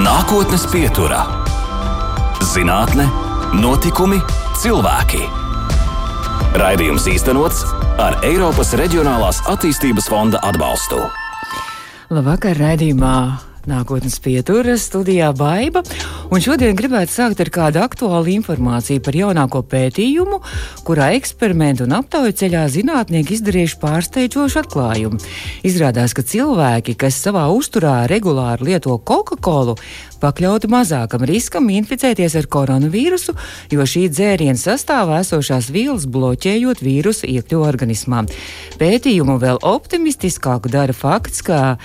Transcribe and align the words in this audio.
Nākotnes 0.00 0.62
pieturā- 0.72 1.18
zinātne, 2.54 3.04
notikumi, 3.60 4.22
cilvēki. 4.56 5.20
Raidījums 6.56 7.04
īstenots 7.12 7.60
ar 8.00 8.16
Eiropas 8.24 8.72
Reģionālās 8.72 9.42
attīstības 9.52 10.08
fonda 10.08 10.40
atbalstu. 10.48 10.96
Labvakar, 12.08 12.56
raidījumā 12.56 13.36
Nākotnes 13.68 14.16
pieturas 14.18 14.88
studijā 14.88 15.28
Baiva, 15.36 15.84
un 16.32 16.40
šodien 16.40 16.76
gribētu 16.76 17.12
sākt 17.12 17.40
ar 17.44 17.50
kādu 17.52 17.80
aktuālu 17.84 18.30
informāciju 18.38 19.02
par 19.04 19.16
jaunāko 19.16 19.60
pētījumu, 19.68 20.38
kurā 20.86 21.10
eksperimentu 21.18 21.84
un 21.84 21.92
aptauju 21.98 22.32
ceļā 22.40 22.62
zinātnieki 22.72 23.36
izdarījuši 23.36 23.78
pārsteidzošu 23.82 24.62
atklājumu. 24.62 25.20
Izrādās, 25.68 26.14
ka 26.16 26.24
cilvēki, 26.24 26.96
kas 27.04 27.20
savā 27.20 27.44
uzturā 27.52 28.06
regulāri 28.10 28.70
lieto 28.70 28.96
Coca-Colu, 28.96 29.76
pakļauti 30.22 30.70
mazākam 30.72 31.26
riskam 31.28 31.68
inficēties 31.74 32.38
ar 32.40 32.48
koronavīrusu, 32.56 33.36
jo 33.74 33.86
šī 33.92 34.06
dzēriena 34.14 34.56
sastāvā 34.56 35.20
esošās 35.26 35.68
vielas 35.74 36.08
bloķējot 36.08 36.80
vīrusu 36.86 37.28
iekļuvu 37.28 37.68
organismā. 37.68 38.24
Pētījumu 38.80 39.36
vēl 39.42 39.60
optimistiskāku 39.68 40.72
dara 40.72 40.96
fakts, 40.96 41.44
ka 41.44 41.76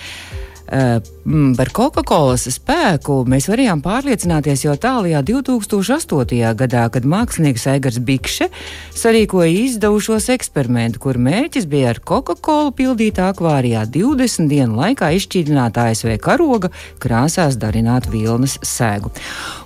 par 0.67 1.69
Coca-Cola 1.71 2.35
spēku 2.37 3.21
mēs 3.29 3.47
varējām 3.47 3.79
pārliecināties 3.85 4.65
jau 4.65 4.75
tālākajā 4.75 5.21
2008. 5.29 6.41
gadā, 6.59 6.83
kad 6.91 7.07
mākslinieks 7.07 7.67
Aigars 7.71 7.99
Bikše 8.03 8.49
sarīkoja 8.97 9.51
izdevušos 9.63 10.27
eksperimentu, 10.35 10.99
kur 11.03 11.19
mērķis 11.21 11.67
bija 11.71 11.93
ar 11.93 12.01
Coca-Cola 12.03 12.73
pildītā 12.75 13.29
akvārijā 13.31 13.85
20 13.93 14.51
dienu 14.51 14.75
laikā 14.81 15.13
izšķīdināt 15.15 15.79
ASV 15.79 16.17
karoga 16.23 16.71
krāsās 16.99 17.55
darināt 17.59 18.09
vilnas 18.11 18.57
sēgu. 18.65 19.13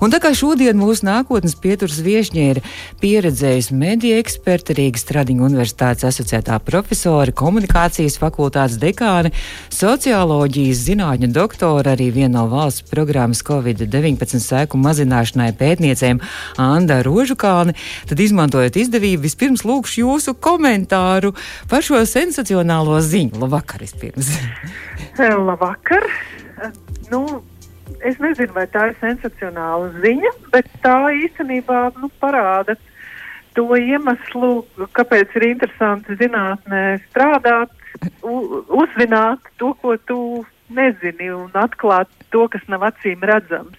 Un 0.01 0.13
tā 0.13 0.21
kā 0.21 0.33
šodien 0.37 0.77
mūsu 0.77 1.07
nākotnes 1.09 1.57
pieturas 1.57 1.97
viešņie 2.05 2.47
ir 2.53 2.61
pieredzējusi 3.01 3.77
mediju 3.77 4.21
eksperti 4.21 4.77
Rīgas 4.77 5.07
Tradiņu 5.09 5.47
universitātes 5.49 6.05
asociētā 6.11 6.59
profesori, 6.65 7.33
komunikācijas 7.33 8.19
fakultātes 8.21 8.77
dekāni, 8.81 9.33
socioloģijas 9.73 10.85
zinātņu 10.91 11.29
doktora, 11.31 11.93
arī 11.95 12.09
viena 12.11 12.41
no 12.41 12.47
valsts 12.51 12.83
programmas 12.91 13.41
Covid-19 13.47 14.41
sēku 14.43 14.79
mazināšanai 14.81 15.51
pētniecēm 15.59 16.19
Anda 16.59 16.99
Rožukāni, 17.05 17.75
tad 18.09 18.19
izmantojot 18.19 18.79
izdevību, 18.81 19.23
vispirms 19.23 19.63
lūkšu 19.67 20.03
jūsu 20.03 20.35
komentāru 20.35 21.33
par 21.71 21.85
šo 21.85 22.01
sensacionālo 22.09 22.99
ziņu. 23.05 23.39
Labvakar, 23.39 23.85
vispirms. 23.85 24.33
Labvakar. 25.49 26.07
Nu, 27.11 27.23
es 28.03 28.19
nezinu, 28.19 28.51
vai 28.57 28.67
tā 28.71 28.89
ir 28.91 28.95
sensacionāla 28.99 29.93
ziņa, 30.03 30.35
bet 30.51 30.71
tā 30.83 30.97
īstenībā 31.23 31.83
nu, 32.01 32.11
parāda 32.19 32.75
to 33.55 33.67
iemeslu, 33.75 34.61
kāpēc 34.95 35.35
ir 35.39 35.51
interesanti 35.53 36.15
zinātnē 36.19 36.85
strādāt, 37.09 37.71
uzzināt 38.23 39.51
to, 39.59 39.73
ko 39.83 39.95
tu 40.07 40.17
nezini 40.75 41.31
un 41.33 41.51
atklāt 41.57 42.11
to, 42.33 42.47
kas 42.51 42.65
nav 42.71 42.85
acīm 42.91 43.23
redzams. 43.27 43.77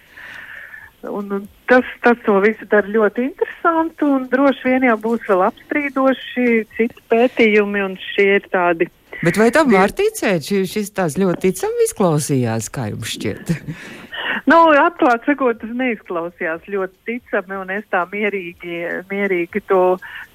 Un, 1.03 1.27
un 1.35 1.47
tas, 1.67 1.87
tas 2.03 2.19
to 2.23 2.37
visu 2.43 2.63
dara 2.71 2.87
ļoti 2.87 3.25
interesanti 3.27 4.07
un 4.07 4.29
droši 4.31 4.69
vien 4.69 4.85
jau 4.87 4.95
būs 5.03 5.25
vēl 5.27 5.43
apstrīdoši 5.49 6.45
citi 6.77 7.03
pētījumi 7.11 7.83
un 7.83 7.97
šie 7.99 8.29
ir 8.37 8.47
tādi. 8.53 8.87
Bet 9.23 9.37
vai 9.39 9.49
tam 9.55 9.67
var 9.71 9.91
ticēt? 9.95 10.47
Šis, 10.47 10.71
šis 10.71 10.93
tās 10.95 11.17
ļoti 11.19 11.49
ticami 11.49 11.89
izklausījās, 11.89 12.71
kā 12.71 12.89
jums 12.93 13.17
šķiet? 13.17 13.53
Nu, 14.49 14.57
atklāt 14.75 15.23
sakot, 15.27 15.59
tas 15.61 15.71
neizklausījās 15.77 16.65
ļoti 16.67 16.97
ticami, 17.07 17.55
un 17.61 17.69
es 17.71 17.85
tā 17.93 18.01
mierīgi, 18.11 18.79
mierīgi 19.07 19.61
to, 19.69 19.83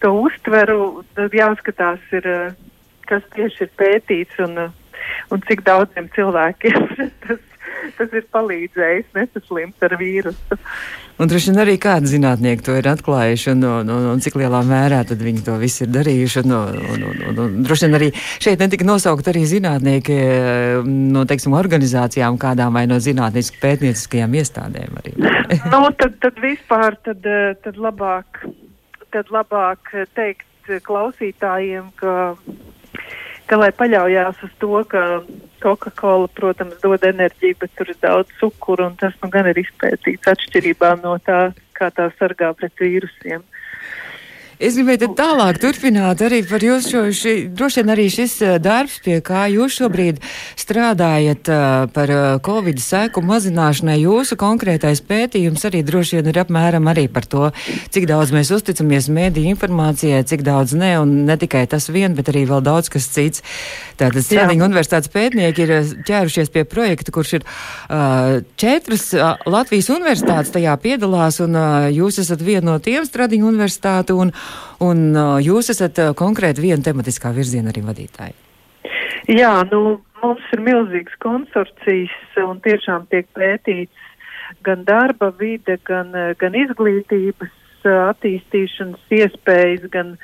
to 0.00 0.12
uztveru. 0.22 1.02
Tad 1.18 1.36
jāskatās, 1.36 2.00
ir, 2.16 2.28
kas 3.10 3.26
tieši 3.34 3.66
ir 3.66 3.74
pētīts 3.80 4.40
un 4.46 4.56
un 5.34 5.44
cik 5.48 5.64
daudziem 5.66 6.08
cilvēkiem 6.16 6.88
tas, 7.26 7.44
tas 7.98 8.16
ir 8.16 8.26
palīdzējis 8.34 9.12
nesaslimt 9.16 9.86
ar 9.88 9.96
vīrusu. 10.00 10.58
Un 11.18 11.26
droši 11.26 11.50
vien 11.50 11.58
arī 11.64 11.74
kādi 11.82 12.12
zinātnieki 12.12 12.62
to 12.62 12.76
ir 12.78 12.86
atklājuši, 12.86 13.48
un, 13.50 13.64
un, 13.66 13.88
un, 13.90 14.04
un 14.12 14.20
cik 14.22 14.36
lielā 14.38 14.60
mērā 14.66 15.00
viņi 15.10 15.42
to 15.48 15.56
visu 15.58 15.82
ir 15.82 15.90
darījuši. 15.96 16.44
Un, 16.44 16.54
un, 16.54 17.02
un, 17.08 17.24
un, 17.30 17.40
un 17.42 17.56
droši 17.66 17.88
vien 17.88 17.98
arī 17.98 18.10
šeit 18.38 18.62
netika 18.62 18.86
nosaukt 18.86 19.26
arī 19.30 19.42
zinātnieki 19.50 20.18
no 20.86 21.24
teiksim, 21.26 21.56
organizācijām, 21.58 22.38
kādām 22.38 22.78
vai 22.78 22.86
no 22.90 23.00
zinātnisku 23.02 23.58
pētnieciskajām 23.64 24.38
iestādēm. 24.38 25.00
Arī. 25.02 25.16
nu, 25.72 25.82
tad, 25.98 26.20
tad 26.22 26.38
vispār 26.44 27.00
tad, 27.02 27.26
tad 27.66 27.82
labāk, 27.82 28.44
tad 29.10 29.34
labāk 29.34 29.90
teikt 30.14 30.46
klausītājiem, 30.86 31.90
ka 31.98 32.14
ka 33.48 33.58
lai 33.60 33.70
paļaujās 33.74 34.42
uz 34.44 34.52
to, 34.62 34.82
ka 34.90 35.04
Coca-Cola, 35.62 36.28
protams, 36.36 36.78
dod 36.82 37.04
enerģiju, 37.08 37.58
bet 37.62 37.72
tur 37.78 37.90
ir 37.90 37.98
daudz 38.02 38.32
cukuru, 38.40 38.90
un 38.90 38.98
tas 39.00 39.16
nu 39.22 39.30
gan 39.32 39.48
ir 39.50 39.58
izpētīts 39.64 40.30
atšķirībā 40.34 40.94
no 41.02 41.16
tā, 41.24 41.48
kā 41.78 41.90
tā 41.94 42.10
sargā 42.18 42.52
pret 42.58 42.74
vīrusiem. 42.82 43.44
Es 44.58 44.74
gribēju 44.74 45.12
tālāk 45.14 45.60
turpināt 45.62 46.18
arī 46.26 46.40
par 46.42 46.64
jūsu 46.66 46.90
šo, 46.90 47.00
ši, 47.14 47.32
droši 47.54 47.78
vien 47.78 47.92
arī 47.94 48.08
šis 48.10 48.32
darbs, 48.58 48.96
pie 49.04 49.20
kā 49.22 49.44
jūs 49.52 49.76
šobrīd 49.78 50.16
strādājat 50.58 51.50
uh, 51.54 51.84
par 51.94 52.10
uh, 52.10 52.24
Covid 52.42 52.80
sēku 52.82 53.22
mazināšanai. 53.22 54.00
Jūsu 54.02 54.34
konkrētais 54.40 54.98
pētījums 55.06 55.62
arī 55.68 55.84
droši 55.86 56.18
vien 56.18 56.30
ir 56.32 56.40
apmēram 56.42 56.90
arī 56.90 57.06
par 57.06 57.28
to, 57.30 57.52
cik 57.94 58.08
daudz 58.10 58.34
mēs 58.34 58.50
uzticamies 58.56 59.06
mēdī 59.14 59.46
informācijai, 59.52 60.24
cik 60.26 60.42
daudz 60.42 60.74
ne, 60.74 60.90
un 60.98 61.14
ne 61.28 61.38
tikai 61.38 61.62
tas 61.70 61.86
vien, 61.86 62.18
bet 62.18 62.32
arī 62.34 62.42
vēl 62.50 62.64
daudz 62.66 62.90
kas 62.90 63.06
cits. 63.14 63.46
Tātad 63.98 64.26
Stradiņa 64.26 64.66
universitātes 64.66 65.14
pētnieki 65.14 65.68
ir 65.68 65.74
ķērušies 66.06 66.50
pie 66.54 66.66
projekta, 66.66 67.14
kurš 67.14 67.36
ir 67.38 67.46
uh, 67.46 68.42
četras 68.58 69.06
uh, 69.14 69.38
Latvijas 69.46 69.92
universitātes 69.94 70.50
tajā 70.58 70.74
piedalās, 70.82 71.38
un 71.46 71.54
uh, 71.54 71.88
jūs 71.94 72.18
esat 72.26 72.42
viena 72.42 72.72
no 72.72 72.76
tiem 72.82 73.06
Stradiņa 73.06 73.50
universitāte. 73.54 74.18
Un, 74.18 74.34
un 74.84 75.14
jūs 75.44 75.72
esat 75.74 76.00
konkrēti 76.18 76.64
viena 76.64 76.82
tematiskā 76.84 77.32
virziena 77.36 77.72
arī 77.72 77.84
vadītāji. 77.86 78.36
Jā, 79.28 79.52
nu, 79.72 79.98
mums 80.22 80.44
ir 80.56 80.62
milzīgs 80.64 81.16
konsorcijas 81.22 82.38
un 82.40 82.60
tiešām 82.64 83.08
tiek 83.12 83.28
pētīts 83.36 84.06
gan 84.64 84.84
darba 84.88 85.30
vide, 85.38 85.76
gan, 85.84 86.14
gan 86.40 86.56
izglītības 86.56 87.52
attīstīšanas 87.88 89.12
iespējas, 89.18 89.84
gan 89.92 90.16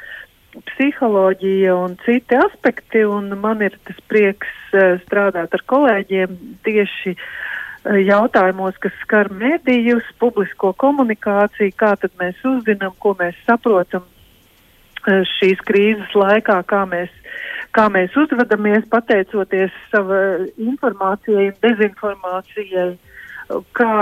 psiholoģija 0.72 1.74
un 1.76 1.96
citi 2.04 2.38
aspekti, 2.38 3.02
un 3.04 3.32
man 3.42 3.62
ir 3.64 3.76
tas 3.86 3.98
prieks 4.10 4.50
strādāt 5.04 5.54
ar 5.54 5.64
kolēģiem 5.70 6.36
tieši 6.66 7.14
jautājumos, 8.08 8.78
kas 8.80 8.94
skar 9.02 9.28
medijus, 9.34 10.06
publisko 10.22 10.72
komunikāciju, 10.80 11.74
kā 11.76 11.94
tad 12.00 12.14
mēs 12.20 12.38
uzzinām, 12.48 12.94
ko 13.02 13.12
mēs 13.18 13.36
saprotam 13.48 14.06
šīs 15.06 15.60
krīzes 15.68 16.14
laikā, 16.16 16.60
kā 16.68 16.84
mēs, 16.88 17.12
kā 17.76 17.88
mēs 17.92 18.14
uzvedamies, 18.16 18.86
pateicoties 18.92 19.74
sava 19.92 20.20
informācijai 20.56 21.50
un 21.50 21.58
dezinformācijai, 21.64 22.86
kā, 23.76 23.92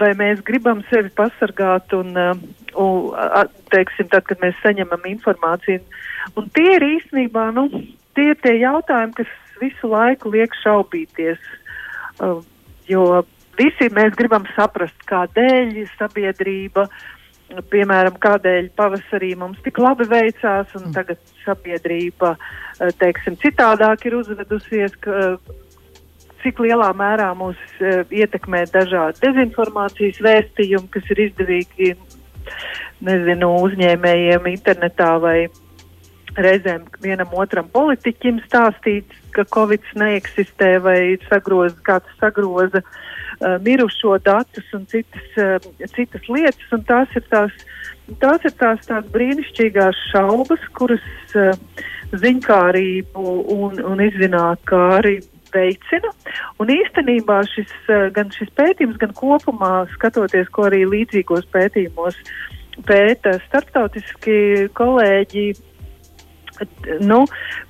vai 0.00 0.10
mēs 0.18 0.42
gribam 0.46 0.82
sevi 0.90 1.12
pasargāt 1.16 1.92
un, 1.96 2.16
un 2.16 3.50
teiksim, 3.74 4.08
tad, 4.12 4.26
kad 4.30 4.40
mēs 4.42 4.56
saņemam 4.64 5.04
informāciju. 5.12 5.82
Un 6.38 6.48
tie 6.56 6.76
ir 6.78 6.88
īstenībā, 6.96 7.50
nu, 7.56 7.68
tie 8.16 8.32
ir 8.32 8.40
tie 8.42 8.56
jautājumi, 8.62 9.16
kas 9.20 9.38
visu 9.60 9.92
laiku 9.92 10.32
liek 10.32 10.54
šaubīties, 10.62 11.40
jo 12.88 13.06
visi 13.58 13.88
mēs 13.94 14.16
gribam 14.18 14.46
saprast, 14.56 14.96
kādēļ 15.10 15.76
sabiedrība 15.98 16.88
uh, 16.88 17.02
piemēram, 17.72 18.16
kādēļ 18.22 18.70
pavasarī 18.78 19.32
mums 19.38 19.60
tik 19.64 19.80
labi 19.82 20.06
veicās, 20.08 20.70
un 20.78 20.88
mm. 20.88 20.94
tagad 20.96 21.20
sabiedrība, 21.44 22.36
eh, 22.78 22.92
teiksim, 23.00 23.36
citādāk 23.42 24.06
ir 24.08 24.16
uzvedusies, 24.20 24.96
ka, 25.04 25.36
cik 26.42 26.58
lielā 26.64 26.88
mērā 26.98 27.28
mūs 27.38 27.58
uh, 27.78 28.00
ietekmē 28.10 28.64
dažādi 28.72 29.20
dezinformācijas 29.22 30.16
vēstījumi, 30.26 30.88
kas 30.90 31.12
ir 31.14 31.20
izdevīgi, 31.28 31.92
nezinu, 33.06 33.50
uzņēmējiem 33.68 34.48
internetā 34.50 35.12
vai 35.22 35.36
reizēm 36.34 36.88
vienam 37.04 37.30
otram 37.38 37.68
politiķim 37.70 38.40
stāstīt, 38.48 39.14
ka 39.36 39.46
Covid 39.54 39.86
neeksistē 40.02 40.72
vai 40.82 40.98
sagroza, 41.28 41.78
kāds 41.86 42.18
sagroza 42.18 42.82
uh, 42.82 42.98
uh, 43.42 43.58
mirušo 43.64 44.16
datus 44.24 44.70
un 44.76 44.86
citas, 44.86 45.26
uh, 45.36 45.58
citas 45.94 46.28
lietas. 46.28 46.68
Un 46.72 46.84
tās 46.88 47.10
ir 47.18 47.26
tās, 47.32 47.52
tās, 48.22 48.46
ir 48.46 48.54
tās, 48.60 48.86
tās 48.86 49.10
brīnišķīgās 49.14 50.06
šaubas, 50.12 50.64
kuras 50.78 51.04
uh, 51.34 51.52
ziņkārību 52.22 53.26
un, 53.56 53.82
un 53.92 54.02
izzinātkāri 54.06 55.18
veicina. 55.52 56.12
Un 56.62 56.72
īstenībā 56.72 57.42
šis, 57.50 57.72
gan 58.16 58.30
šis 58.32 58.48
pētījums, 58.56 58.96
gan 59.00 59.12
kopumā 59.16 59.82
skatoties, 59.96 60.48
ko 60.52 60.70
arī 60.70 60.86
līdzīgos 60.88 61.48
pētījumos 61.52 62.16
pēta 62.88 63.36
starptautiski 63.48 64.70
kolēģi 64.78 65.50
nu, 67.04 67.22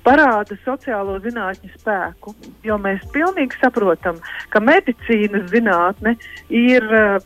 parāda 0.05 0.57
sociālo 0.63 1.19
zinātņu 1.23 1.71
spēku. 1.77 2.35
Jo 2.65 2.79
mēs 2.81 3.03
pilnīgi 3.13 3.59
saprotam, 3.61 4.19
ka 4.53 4.61
medicīnas 4.63 5.49
zinātne 5.51 6.15
ir 6.49 6.87
uh, 6.89 7.21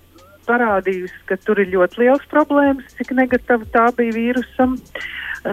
parādījusi, 0.48 1.24
ka 1.30 1.38
tur 1.44 1.62
ir 1.62 1.72
ļoti 1.74 2.04
liels 2.04 2.26
problēmas, 2.32 2.96
cik 3.00 3.14
negatīva 3.18 3.68
tā 3.74 3.88
bija 3.98 4.16
vīrusam. 4.16 4.78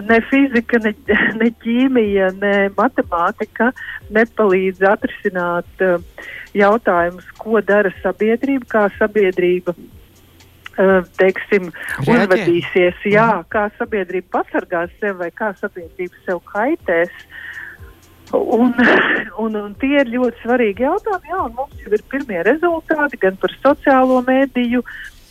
Ne 0.09 0.17
fizika, 0.29 0.79
ne, 0.83 0.95
ne 1.41 1.51
ķīmija, 1.63 2.31
ne 2.41 2.55
matemātika 2.77 3.71
nepalīdz 4.15 4.87
atrisināt 4.91 5.85
uh, 5.85 5.99
jautājumus, 6.55 7.27
ko 7.39 7.61
dara 7.63 7.91
sabiedrība, 8.01 8.67
kā 8.71 8.87
sabiedrība 8.99 9.75
teiksim, 11.19 11.71
Reaģē. 11.71 12.11
uzvedīsies, 12.11 13.01
jā, 13.07 13.29
mhm. 13.39 13.47
kā 13.53 13.65
sabiedrība 13.79 14.41
pasargās 14.41 14.93
sevi 14.99 15.17
vai 15.23 15.31
kā 15.31 15.53
sabiedrība 15.61 16.23
sev 16.25 16.41
kaitēs. 16.51 17.13
Un, 18.35 18.73
un, 19.43 19.55
un 19.55 19.73
tie 19.79 19.99
ir 20.01 20.09
ļoti 20.11 20.41
svarīgi 20.41 20.83
jautājumi. 20.83 21.29
Jā, 21.29 21.43
mums 21.55 21.83
jau 21.83 21.91
ir 21.93 22.03
pirmie 22.11 22.41
rezultāti 22.43 23.19
gan 23.21 23.37
par 23.39 23.53
sociālo 23.61 24.17
mēdīju 24.25 24.81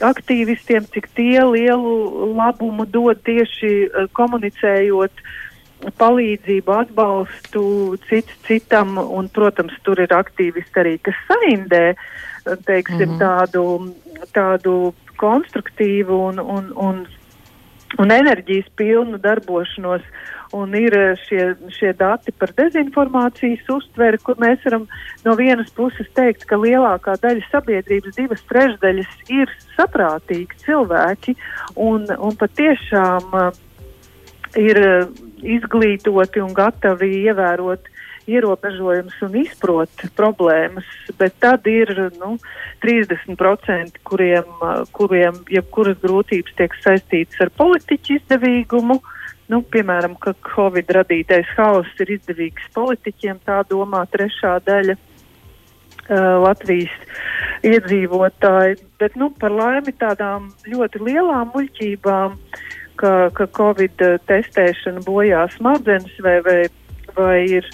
aktīvistiem, 0.04 0.86
cik 0.94 1.10
tie 1.18 1.42
lielu 1.42 2.30
labumu 2.38 2.86
dod 2.86 3.20
tieši 3.26 3.72
uh, 3.86 4.06
komunicējot 4.14 5.24
palīdzību, 6.00 6.72
atbalstu 6.72 7.64
cits 8.08 8.34
citam, 8.46 8.96
un, 8.98 9.28
protams, 9.28 9.74
tur 9.84 10.00
ir 10.00 10.14
aktīvisti 10.16 10.80
arī, 10.80 10.94
kas 11.04 11.18
saindē, 11.28 11.94
teiksim, 12.64 13.10
mm 13.10 13.18
-hmm. 13.18 13.18
tādu, 13.20 13.64
tādu 14.32 14.94
konstruktīvu 15.20 16.20
un, 16.28 16.40
un, 16.40 16.70
un, 16.76 17.02
un 17.98 18.14
enerģijas 18.14 18.70
pilnu 18.78 19.20
darbošanos. 19.22 20.06
Un 20.54 20.70
ir 20.78 20.94
eh, 20.94 21.16
šie, 21.26 21.48
šie 21.74 21.90
dati 21.98 22.30
par 22.38 22.52
dezinformācijas 22.54 23.66
uztveri, 23.74 24.20
kur 24.22 24.38
mēs 24.38 24.62
varam 24.62 24.84
no 25.24 25.34
vienas 25.34 25.72
puses 25.74 26.06
teikt, 26.14 26.44
ka 26.46 26.60
lielākā 26.60 27.16
daļa 27.22 27.48
sabiedrības, 27.50 28.14
divas 28.14 28.44
trešdaļas, 28.52 29.16
ir 29.34 29.50
saprātīgi 29.74 30.60
cilvēki 30.62 31.34
un, 31.74 32.06
un 32.06 32.38
patiešām 32.38 33.34
uh, 33.34 33.50
ir 34.60 34.78
uh, 34.78 35.10
izglītoti 35.42 36.44
un 36.44 36.54
gatavi 36.54 37.10
ievērot 37.24 37.90
ierobežojumus 38.30 39.16
un 39.26 39.36
izprot 39.42 40.04
problēmas, 40.16 40.86
bet 41.18 41.36
tad 41.42 41.66
ir 41.70 41.92
nu, 42.20 42.36
30%, 42.84 44.00
kuriem, 44.06 44.62
kuriem 44.96 45.40
jebkuras 45.52 45.98
grūtības 46.02 46.56
tiek 46.58 46.76
saistītas 46.84 47.44
ar 47.44 47.52
politiķu 47.58 48.18
izdevīgumu. 48.18 49.00
Nu, 49.52 49.60
piemēram, 49.60 50.14
ka 50.16 50.32
Covid 50.54 50.88
radītais 50.96 51.50
haoss 51.58 52.00
ir 52.00 52.14
izdevīgs 52.16 52.70
politiķiem, 52.76 53.42
tā 53.44 53.60
domā 53.68 54.06
trešā 54.08 54.54
daļa 54.64 54.96
uh, 54.96 56.38
Latvijas 56.40 56.94
iedzīvotāji. 57.64 58.78
Bet 59.00 59.18
nu, 59.20 59.28
par 59.40 59.52
laimi 59.52 59.92
tādām 60.00 60.48
ļoti 60.64 61.02
lielām 61.04 61.52
muļķībām, 61.52 62.38
ka, 63.00 63.12
ka 63.36 63.48
Covid 63.56 64.04
testēšana 64.28 65.04
bojā 65.04 65.44
smadzenes 65.58 66.16
vai, 66.24 66.38
vai, 66.46 66.60
vai 67.18 67.38
ir 67.60 67.68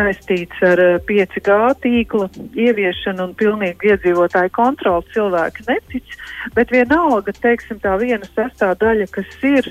saistīts 0.00 0.62
ar 0.64 0.80
5G 1.08 1.52
eh, 1.52 1.76
tīkla 1.84 2.28
ieviešanu 2.56 3.28
un 3.28 3.36
pilnīgu 3.38 3.92
iedzīvotāju 3.92 4.52
kontroli. 4.56 5.08
Cilvēki 5.14 5.66
netic, 5.68 6.14
bet 6.56 6.72
vienalga, 6.74 7.34
teiksim, 7.42 7.80
tā 7.82 7.96
viena 8.00 8.26
sestā 8.32 8.72
daļa, 8.80 9.08
kas 9.12 9.36
ir 9.46 9.68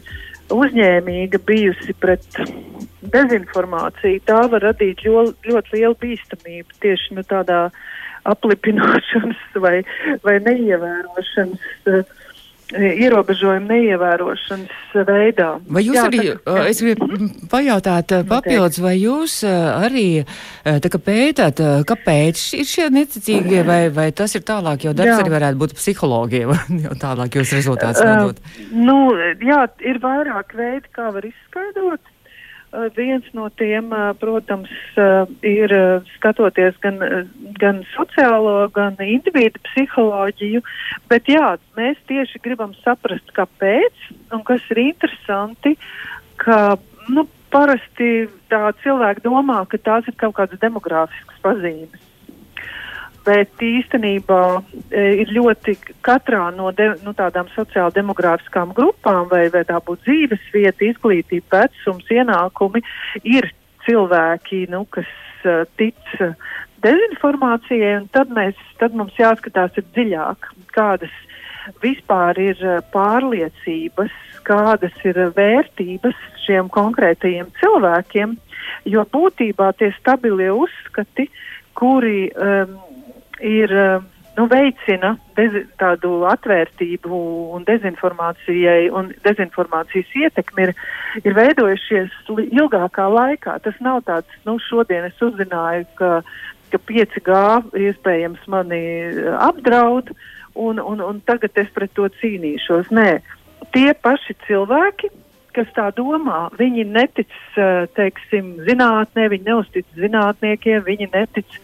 uzņēmīga 0.54 1.42
bijusi 1.46 1.96
pret 2.02 2.26
dezinformāciju, 3.14 4.22
tā 4.28 4.44
var 4.52 4.66
radīt 4.70 5.04
ļo, 5.06 5.30
ļoti 5.46 5.76
lielu 5.78 5.98
bīstamību 6.02 6.80
tieši 6.84 7.18
nu, 7.18 7.26
tādā 7.28 7.68
aplipināšanas 8.30 9.44
vai, 9.64 9.78
vai 10.26 10.40
neievērošanas. 10.46 11.70
Uh, 11.90 12.18
ierobežojumu 12.76 13.70
neievērošanas 13.70 14.94
veidā. 15.08 15.50
Vai 15.70 15.84
jūs 15.86 15.98
Jā, 15.98 16.06
arī, 16.10 16.20
tā, 16.46 16.58
es 16.70 16.82
gribu 16.84 17.30
pajautāt 17.50 18.14
papildus, 18.30 18.82
vai 18.84 18.96
jūs 19.00 19.40
arī 19.48 20.24
kā 20.66 21.02
pētāt, 21.02 21.62
kāpēc 21.90 22.44
ir 22.60 22.70
šie 22.70 22.90
neticīgie, 22.94 23.64
vai, 23.68 23.82
vai 23.94 24.10
tas 24.16 24.36
ir 24.38 24.46
tālāk, 24.48 24.86
jo 24.86 24.94
darbs 24.98 25.16
jā. 25.16 25.20
arī 25.24 25.34
varētu 25.34 25.62
būt 25.64 25.76
psihologiem, 25.80 26.54
jo 26.86 26.96
tālāk 27.02 27.40
jūs 27.40 27.56
rezultāts 27.58 28.04
nodot? 28.06 28.40
Uh, 28.40 28.78
nu, 28.86 29.00
jā, 29.46 29.66
ir 29.86 30.02
vairāk 30.04 30.56
veidi, 30.58 30.88
kā 30.96 31.10
var 31.16 31.26
izskaidrot. 31.30 32.09
Uh, 32.70 32.86
viens 32.94 33.26
no 33.34 33.48
tiem, 33.58 33.88
uh, 33.90 34.12
protams, 34.20 34.70
uh, 34.94 35.26
ir 35.42 35.74
skatoties 36.18 36.78
gan, 36.84 37.00
gan 37.58 37.80
sociālo, 37.96 38.68
gan 38.76 39.00
individu 39.02 39.58
psiholoģiju, 39.72 40.62
bet 41.10 41.32
jā, 41.34 41.56
mēs 41.80 41.98
tieši 42.12 42.42
gribam 42.46 42.76
saprast, 42.84 43.34
kāpēc 43.34 44.06
un 44.36 44.46
kas 44.46 44.68
ir 44.70 44.84
interesanti, 44.84 45.74
ka 46.38 46.78
nu, 47.10 47.26
parasti 47.50 48.28
tā 48.54 48.68
cilvēki 48.84 49.26
domā, 49.26 49.64
ka 49.66 49.82
tās 49.82 50.06
ir 50.06 50.20
kaut 50.22 50.38
kādas 50.38 50.62
demogrāfiskas 50.62 51.42
pazīmes 51.42 52.09
bet 53.30 53.62
īstenībā 53.62 54.44
e, 54.90 55.04
ir 55.22 55.34
ļoti 55.36 55.76
katrā 56.06 56.48
no 56.56 56.72
de, 56.76 56.90
nu, 57.06 57.14
tādām 57.18 57.50
sociāli 57.54 57.94
demogrāfiskām 58.00 58.74
grupām, 58.78 59.28
vai, 59.30 59.46
vai 59.54 59.62
tā 59.70 59.78
būtu 59.86 60.08
dzīves 60.08 60.48
vieta, 60.56 60.88
izglītība, 60.88 61.68
vecums, 61.68 62.10
ienākumi, 62.10 62.82
ir 63.30 63.52
cilvēki, 63.86 64.66
nu, 64.74 64.84
kas 64.94 65.10
uh, 65.46 65.62
tic 65.80 65.98
uh, 66.20 66.34
dezinformācijai, 66.84 67.94
un 68.02 68.10
tad, 68.16 68.34
mēs, 68.34 68.58
tad 68.82 68.98
mums 68.98 69.16
jāskatās 69.20 69.78
dziļāk, 69.78 70.50
kādas 70.76 71.14
vispār 71.84 72.40
ir 72.42 72.66
uh, 72.66 72.82
pārliecības, 72.94 74.16
kādas 74.50 74.96
ir 75.06 75.22
vērtības 75.38 76.18
šiem 76.48 76.70
konkrētajiem 76.74 77.54
cilvēkiem, 77.62 78.38
jo 78.90 79.06
būtībā 79.14 79.74
tie 79.78 79.94
stabilie 80.00 80.50
uzskati, 80.56 81.30
kuri 81.78 82.30
um, 82.34 82.80
ir 83.46 83.72
eh, 83.72 84.00
nu, 84.38 84.46
veicina 84.52 85.14
dezi, 85.38 85.66
tādu 85.82 86.24
atvērtību 86.30 87.20
un 87.56 87.66
dezinformācijai, 87.68 88.90
un 88.96 89.12
dezinformācijas 89.26 90.14
ietekmi 90.24 90.70
ir, 90.70 90.74
ir 91.24 91.38
veidojušies 91.38 92.16
ilgākā 92.48 93.10
laikā. 93.14 93.58
Tas 93.66 93.80
nav 93.84 94.04
tāds, 94.08 94.40
nu, 94.48 94.58
šodien 94.70 95.10
es 95.10 95.24
uzzināju, 95.26 95.88
ka, 96.00 96.12
ka 96.72 96.82
5G 96.92 97.40
iespējams 97.88 98.46
mani 98.52 98.84
apdraud, 99.40 100.14
un, 100.56 100.80
un, 100.80 101.04
un 101.04 101.22
tagad 101.28 101.60
es 101.60 101.72
pret 101.76 101.94
to 101.98 102.08
cīnīšos. 102.22 102.94
Nē, 102.96 103.10
tie 103.76 103.92
paši 103.94 104.38
cilvēki, 104.48 105.12
kas 105.60 105.76
tā 105.76 105.90
domā, 105.98 106.48
viņi 106.60 106.88
netic, 106.88 107.36
eh, 107.60 107.84
teiksim, 107.98 108.56
zinātnē, 108.68 109.28
viņi 109.34 109.48
neuztic 109.50 109.86
zinātniekiem, 110.00 110.86
viņi 110.88 111.10
netic 111.12 111.60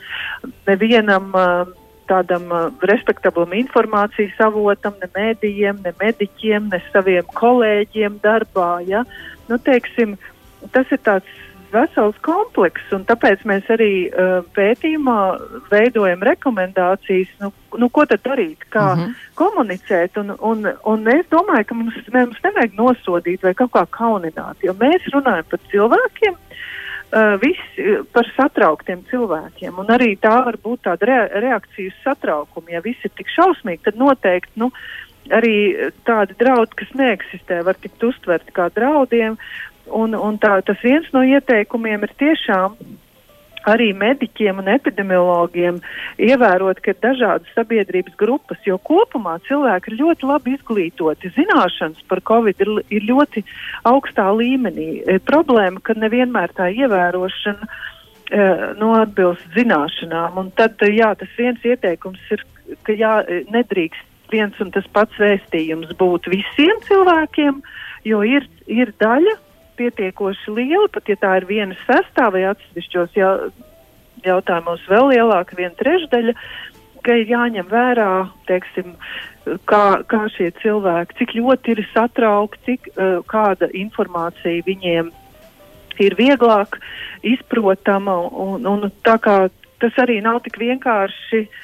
nevienam 0.67 1.31
uh, 1.31 1.69
tādam 2.09 2.51
uh, 2.51 2.67
respektablam 2.85 3.55
informācijas 3.55 4.35
avotam, 4.43 4.97
ne 5.01 5.09
mēdījiem, 5.15 5.79
ne 5.85 5.93
mediķiem, 6.01 6.67
ne 6.73 6.81
saviem 6.91 7.25
kolēģiem 7.39 8.19
darbā. 8.23 8.83
Ja? 8.89 9.05
Nu, 9.47 9.57
teiksim, 9.57 10.17
tas 10.75 10.91
ir 10.91 11.01
tāds 11.07 11.44
vesels 11.73 12.17
komplekss, 12.25 12.91
un 12.95 13.05
tāpēc 13.07 13.43
mēs 13.49 13.67
arī 13.73 13.91
uh, 14.09 14.39
pētījumā 14.55 15.19
veidojam 15.71 16.23
rekomendācijas, 16.27 17.31
nu, 17.41 17.51
nu, 17.81 17.89
ko 17.89 18.05
tad 18.09 18.23
darīt, 18.25 18.65
kā 18.73 18.87
mm 18.93 19.01
-hmm. 19.01 19.27
komunicēt, 19.41 20.17
un, 20.21 20.35
un, 20.39 20.67
un 20.83 21.07
es 21.07 21.25
domāju, 21.31 21.65
ka 21.65 21.75
mums, 21.75 21.99
mums 22.13 22.41
nevajag 22.43 22.73
nosodīt 22.77 23.43
vai 23.43 23.53
kaut 23.53 23.71
kā 23.71 23.85
kaunināt, 23.89 24.57
jo 24.63 24.73
mēs 24.73 25.07
runājam 25.13 25.49
par 25.49 25.59
cilvēkiem, 25.71 26.33
uh, 26.33 27.35
viss 27.41 27.79
par 28.11 28.27
satrauktiem 28.35 29.03
cilvēkiem. 29.09 29.79
Un 29.79 29.87
arī 29.87 30.15
tā 30.19 30.35
var 30.45 30.57
būt 30.63 30.85
tāda 30.87 31.05
re 31.05 31.19
reakcija 31.41 31.87
uz 31.87 31.97
satraukumu. 32.03 32.69
Ja 32.69 32.81
viss 32.81 33.05
ir 33.05 33.11
tik 33.15 33.27
šausmīgi, 33.29 33.83
tad 33.83 33.95
noteikti 33.95 34.59
nu, 34.59 34.71
arī 35.33 35.91
tādi 36.05 36.35
draudi, 36.39 36.75
kas 36.81 36.91
neeksistē, 36.97 37.63
var 37.65 37.77
tikt 37.81 38.03
uztverti 38.03 38.53
kā 38.55 38.69
draudiem. 38.75 39.37
Un, 39.85 40.15
un 40.17 40.37
tā, 40.41 40.59
tas 40.65 40.79
viens 40.83 41.07
no 41.13 41.21
ieteikumiem 41.25 42.05
ir 42.07 42.13
tiešām 42.17 42.77
arī 43.65 43.89
mediķiem 43.97 44.59
un 44.61 44.69
epidemiologiem 44.69 45.79
ievērot, 46.21 46.79
ka 46.85 46.93
ir 46.93 46.99
dažādas 47.01 47.53
sabiedrības 47.57 48.13
grupas, 48.19 48.59
jo 48.65 48.77
kopumā 48.77 49.39
cilvēki 49.47 49.91
ir 49.91 49.99
ļoti 50.03 50.29
labi 50.29 50.53
izglītoti. 50.57 51.33
Zināšanas 51.37 52.05
par 52.09 52.21
covid 52.29 52.61
ir, 52.61 52.71
ir 52.93 53.07
ļoti 53.09 53.41
augstā 53.89 54.27
līmenī. 54.37 54.89
E, 55.01 55.17
problēma, 55.17 55.81
ka 55.81 55.97
nevienmēr 55.97 56.53
tā 56.57 56.69
ievērošana 56.73 57.69
nu, 58.79 58.91
atbilst 58.97 59.45
zināšanām. 59.53 60.37
Un 60.41 60.51
tad, 60.57 60.81
jā, 60.81 61.11
tas 61.17 61.31
viens 61.37 61.61
ieteikums 61.65 62.21
ir, 62.33 62.41
ka 62.83 62.95
jā, 62.97 63.19
nedrīkst 63.53 64.31
viens 64.33 64.57
un 64.59 64.71
tas 64.73 64.85
pats 64.93 65.13
vēstījums 65.21 65.93
būt 65.99 66.29
visiem 66.33 66.79
cilvēkiem, 66.87 67.61
jo 68.09 68.23
ir, 68.25 68.47
ir 68.65 68.93
daļa 69.01 69.35
pietiekoši 69.79 70.53
liela, 70.55 70.87
pat 70.93 71.09
ja 71.11 71.17
tā 71.21 71.35
ir 71.39 71.47
viena 71.49 71.77
sestā 71.85 72.29
vai 72.33 72.45
atsevišķos 72.49 73.17
jā, 73.17 73.31
jautājumos 74.25 74.85
vēl 74.89 75.11
lielāka, 75.13 75.57
viena 75.57 75.75
trešdaļa, 75.79 76.35
ka 77.05 77.17
ir 77.21 77.29
jāņem 77.29 77.67
vērā, 77.69 78.09
teiksim, 78.49 78.95
kā, 79.69 79.83
kā 80.09 80.23
šie 80.33 80.49
cilvēki, 80.63 81.19
cik 81.19 81.35
ļoti 81.37 81.75
ir 81.75 81.83
satraukti, 81.91 82.63
cik 82.65 82.89
uh, 82.95 83.19
kāda 83.29 83.69
informācija 83.77 84.65
viņiem 84.65 85.11
ir 86.01 86.17
vieglāk 86.17 86.79
izprotama, 87.23 88.17
un, 88.25 88.65
un 88.67 88.89
tā 89.05 89.19
kā 89.21 89.37
tas 89.83 90.01
arī 90.01 90.17
nav 90.25 90.41
tik 90.47 90.57
vienkārši 90.59 91.45
uh, 91.45 91.61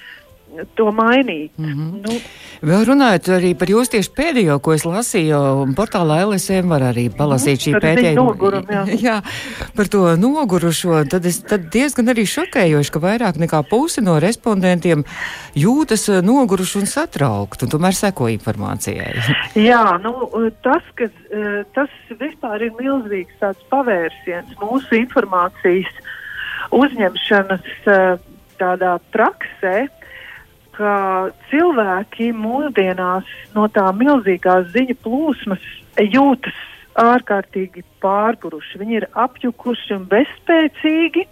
to 0.75 0.91
mainīt. 0.91 1.51
Mm 1.57 1.65
-hmm. 1.65 2.01
nu, 2.07 2.19
Vēl 2.61 2.83
runājot 2.85 3.25
arī 3.33 3.55
par 3.57 3.71
jūsu 3.73 3.89
tieši 3.95 4.11
pēdējo, 4.13 4.59
ko 4.61 4.75
es 4.75 4.83
lasīju, 4.85 5.37
portālā 5.73 6.19
LSM 6.27 6.69
var 6.69 6.83
arī 6.91 7.07
palasīt 7.09 7.63
šī 7.65 7.71
pētījuma. 7.81 8.59
Jā. 8.69 8.83
jā, 9.07 9.15
par 9.73 9.87
to 9.89 10.03
nogurušo, 10.21 10.99
tad, 11.09 11.25
es, 11.25 11.39
tad 11.41 11.71
diezgan 11.73 12.13
arī 12.13 12.27
šokējoši, 12.29 12.91
ka 12.93 13.01
vairāk 13.01 13.39
nekā 13.41 13.63
puse 13.69 14.03
no 14.05 14.19
respondentiem 14.21 15.01
jūtas 15.57 16.05
eh, 16.13 16.21
noguruši 16.21 16.77
un 16.83 16.85
satraukti, 16.85 17.65
un 17.65 17.73
tomēr 17.73 17.97
seko 17.97 18.29
informācijai. 18.29 19.09
jā, 19.71 19.81
nu, 20.05 20.29
tas, 20.61 20.85
ka 20.93 21.09
eh, 21.09 21.63
tas 21.73 21.89
vispār 22.19 22.67
ir 22.67 22.77
milzīgs 22.77 23.41
tāds 23.41 23.65
pavērsiens 23.73 24.53
mūsu 24.61 24.99
informācijas 25.01 25.89
uzņemšanas 26.77 27.89
eh, 27.89 28.21
tādā 28.61 28.99
praksē, 29.17 29.87
ka 30.75 30.95
cilvēki 31.51 32.31
mūsdienās 32.35 33.27
no 33.55 33.67
tā 33.73 33.87
milzīgās 33.95 34.71
ziņu 34.75 34.97
plūsmas 35.03 35.65
jūtas 35.99 36.67
ārkārtīgi 36.99 37.83
pārguruši. 38.03 38.79
Viņi 38.81 38.97
ir 38.99 39.09
apjukuši 39.15 39.97
un 39.97 40.07
bezspēcīgi. 40.11 41.27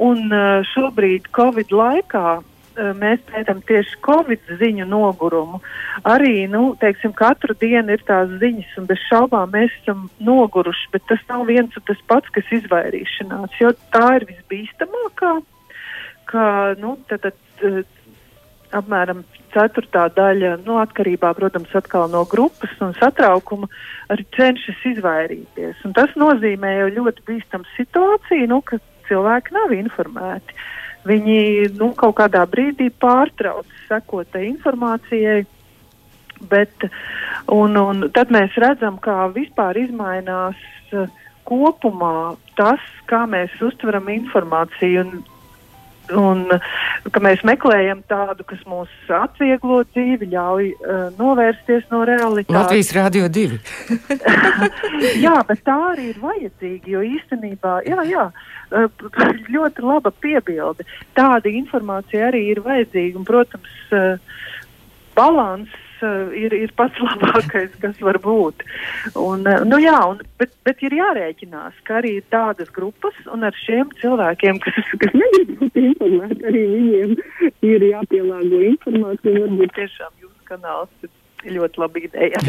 Un 0.00 0.30
uh, 0.32 0.64
šobrīd, 0.72 1.28
Covid 1.36 1.72
laikā, 1.74 2.28
uh, 2.40 2.90
mēs 2.98 3.22
pētām 3.28 3.60
tieši 3.68 3.98
Covid 4.04 4.52
ziņu 4.60 4.86
nogurumu. 4.88 5.60
Arī, 6.08 6.46
nu, 6.50 6.72
teiksim, 6.80 7.12
katru 7.16 7.56
dienu 7.60 7.96
ir 7.96 8.04
tās 8.08 8.32
ziņas, 8.40 8.76
un 8.80 8.88
bez 8.90 9.02
šaubām 9.08 9.52
mēs 9.54 9.74
esam 9.82 10.06
noguruši, 10.24 10.90
bet 10.94 11.06
tas 11.10 11.24
nav 11.30 11.46
viens 11.50 11.74
un 11.76 11.86
tas 11.90 12.00
pats, 12.10 12.30
kas 12.34 12.54
izvairīšanās, 12.60 13.58
jo 13.60 13.74
tā 13.94 14.06
ir 14.20 14.28
visbīstamākā. 14.30 15.34
Ka, 16.30 16.46
nu, 16.80 16.96
tad, 17.10 17.28
tad, 17.60 17.90
apmēram 18.74 19.22
ceturtā 19.54 20.08
daļa, 20.16 20.56
nu, 20.66 20.78
atkarībā, 20.82 21.30
protams, 21.38 21.72
atkal 21.78 22.08
no 22.12 22.24
grupas 22.30 22.72
un 22.84 22.94
satraukuma, 22.98 23.68
arī 24.12 24.26
cenšas 24.36 24.82
izvairīties. 24.94 25.84
Un 25.86 25.94
tas 25.96 26.14
nozīmē 26.18 26.74
jau 26.80 26.90
ļoti 26.98 27.26
bīstamu 27.28 27.68
situāciju, 27.76 28.50
nu, 28.50 28.60
ka 28.66 28.80
cilvēki 29.08 29.54
nav 29.56 29.74
informēti. 29.76 30.56
Viņi 31.04 31.40
nu, 31.76 31.92
kaut 31.98 32.16
kādā 32.20 32.46
brīdī 32.48 32.88
pārtrauc 33.02 33.68
sekot 33.88 34.38
informācijai, 34.40 35.42
bet 36.48 36.88
un, 37.52 37.76
un 37.76 38.08
tad 38.16 38.32
mēs 38.34 38.56
redzam, 38.60 38.96
kā 39.04 39.28
vispār 39.34 39.78
izmainās 39.84 40.60
uh, 40.96 41.12
kopumā 41.48 42.34
tas, 42.58 42.82
kā 43.10 43.24
mēs 43.30 43.52
uztveram 43.64 44.08
informāciju. 44.12 45.04
Un 45.04 45.22
Un 46.12 46.42
ka 47.14 47.20
mēs 47.24 47.40
meklējam 47.48 48.02
tādu, 48.10 48.44
kas 48.48 48.60
mūs 48.68 48.90
atvieglo 49.08 49.82
dzīvi, 49.92 50.28
ļauj 50.34 50.66
uh, 50.74 51.04
novērsties 51.16 51.86
no 51.92 52.02
realitātes. 52.08 52.56
Latvijas 52.56 52.92
Rādio 52.96 53.30
2. 53.32 53.60
jā, 55.24 55.36
bet 55.48 55.64
tā 55.64 55.78
arī 55.92 56.10
ir 56.12 56.20
vajadzīga, 56.20 56.92
jo 56.92 57.04
īstenībā, 57.08 57.78
jā, 57.88 58.04
jā, 58.10 58.26
uh, 58.28 59.06
ļoti 59.54 59.86
laba 59.86 60.12
piebilde. 60.24 60.84
Tāda 61.16 61.52
informācija 61.52 62.28
arī 62.28 62.46
ir 62.52 62.60
vajadzīga, 62.64 63.20
un, 63.20 63.28
protams, 63.28 63.80
uh, 63.96 64.36
balans 65.16 65.72
ir, 66.36 66.54
ir 66.56 66.72
pats 66.76 67.00
labākais, 67.06 67.72
kas 67.82 67.98
var 68.04 68.18
būt. 68.24 68.64
Un, 69.14 69.44
uh, 69.46 69.64
nu, 69.68 69.80
jā, 69.82 69.96
un, 70.10 70.22
bet, 70.40 70.54
bet 70.66 70.82
ir 70.86 70.96
jārēķinās, 71.00 71.80
ka 71.88 72.00
arī 72.00 72.18
ir 72.20 72.28
tādas 72.34 72.70
grupas, 72.74 73.16
un 73.32 73.46
ar 73.46 73.56
šiem 73.64 73.92
cilvēkiem, 74.00 74.60
kas, 74.64 74.94
kas 75.02 75.16
negrib 75.16 75.56
būt 75.60 75.82
informēti, 75.82 76.40
arī 76.50 76.64
viņiem 76.76 77.18
ir 77.70 77.88
jāpielāgo 77.90 78.62
informācija. 78.70 79.44
Varbūt 79.44 79.76
tiešām 79.80 80.16
jūsu 80.22 80.48
kanāls 80.48 81.08
ir 81.44 81.58
ļoti 81.58 81.82
laba 81.82 82.00
ideja. 82.00 82.40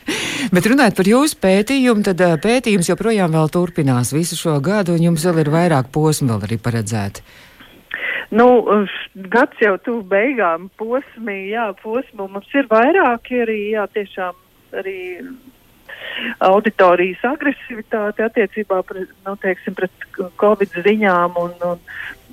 Bet 0.54 0.68
runājot 0.70 0.98
par 0.98 1.08
jūsu 1.08 1.38
pētījumu, 1.42 2.04
tad 2.06 2.20
uh, 2.22 2.36
pētījums 2.42 2.90
joprojām 2.90 3.34
turpinās 3.50 4.12
visu 4.14 4.38
šo 4.38 4.58
gadu, 4.62 4.94
un 4.94 5.10
jums 5.10 5.24
vēl 5.26 5.42
ir 5.44 5.50
vairāk 5.54 5.90
posmu 5.94 6.34
vēl 6.34 6.46
arī 6.48 6.60
paredzēti. 6.62 7.24
Nu, 8.30 8.46
gads 9.32 9.60
jau 9.60 9.74
tuvu 9.84 10.04
beigām, 10.08 10.70
posmi, 10.80 11.50
jā, 11.52 11.68
posmu 11.82 12.28
mums 12.32 12.54
ir 12.56 12.68
vairāki 12.70 13.42
arī, 13.44 13.58
jā, 13.74 13.84
tiešām 13.92 14.38
arī 14.80 14.98
auditorijas 16.44 17.22
agresivitāte 17.26 18.24
attiecībā 18.24 18.80
pret, 18.86 19.10
nu, 19.26 19.34
teiksim, 19.42 19.76
pret 19.78 20.08
Covid 20.40 20.76
ziņām 20.86 21.36
un, 21.40 21.54
un, 21.68 21.82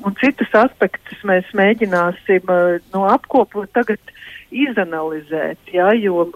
un 0.05 0.17
citus 0.21 0.53
aspektus 0.57 1.23
mēs 1.27 1.49
mēģināsim 1.57 2.51
nu, 2.93 3.03
apkopot, 3.09 3.69
tagad 3.75 4.13
izanalizēt, 4.51 5.59
jā, 5.73 5.91
jo 6.01 6.29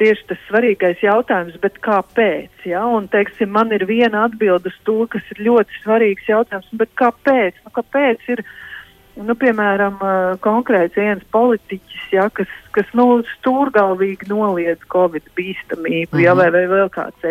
tieši 0.00 0.26
tas 0.30 0.40
svarīgais 0.48 1.02
jautājums, 1.04 1.56
bet 1.62 1.78
kāpēc? 1.84 2.64
Ja? 2.66 2.82
Un, 2.90 3.06
teiksim, 3.12 3.52
man 3.54 3.72
ir 3.74 3.84
viena 3.86 4.26
atbilde 4.26 4.72
uz 4.72 4.78
to, 4.86 5.02
kas 5.12 5.26
ir 5.34 5.44
ļoti 5.46 5.82
svarīgs 5.82 6.28
jautājums, 6.30 6.70
bet 6.80 6.90
kāpēc? 6.98 7.60
Nu, 7.62 7.74
kāpēc 7.76 8.24
ir 8.34 8.42
Nu, 9.12 9.34
piemēram, 9.36 9.98
konkrēts 10.40 10.96
viens 10.96 11.24
politiķis, 11.34 12.04
ja, 12.14 12.24
kas, 12.32 12.48
kas 12.72 12.88
nu, 12.96 13.20
stūrgalvīgi 13.34 14.30
noliedz 14.30 14.80
Covid 14.92 15.26
bīstamību, 15.36 16.16
mhm. 16.16 16.22
ja, 16.24 16.32
vai, 16.38 16.48
vai 16.54 16.62
vēl 16.70 16.88
kāds. 16.94 17.26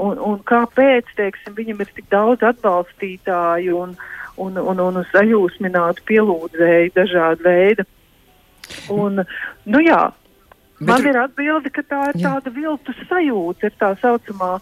Un, 0.00 0.16
un 0.16 0.40
kāpēc, 0.48 1.12
teiksim, 1.18 1.56
viņam 1.58 1.84
ir 1.84 1.92
tik 1.92 2.08
daudz 2.12 2.46
atbalstītāju 2.48 3.76
un, 3.82 3.94
un, 4.40 4.56
un, 4.56 4.82
un 4.88 5.02
sajūsminātu 5.12 6.08
pielūdzēju 6.08 6.96
dažādu 6.96 7.48
veidu. 7.50 7.88
Un, 8.96 9.20
nu 9.68 9.84
jā, 9.84 10.02
Bet... 10.80 10.88
man 10.88 11.08
ir 11.12 11.22
atbilde, 11.26 11.76
ka 11.76 11.84
tā 11.84 12.02
ir 12.14 12.22
jā. 12.22 12.30
tāda 12.30 12.56
viltus 12.56 13.08
sajūta, 13.10 13.68
ir 13.68 13.76
tā 13.76 13.92
saucamā, 14.00 14.54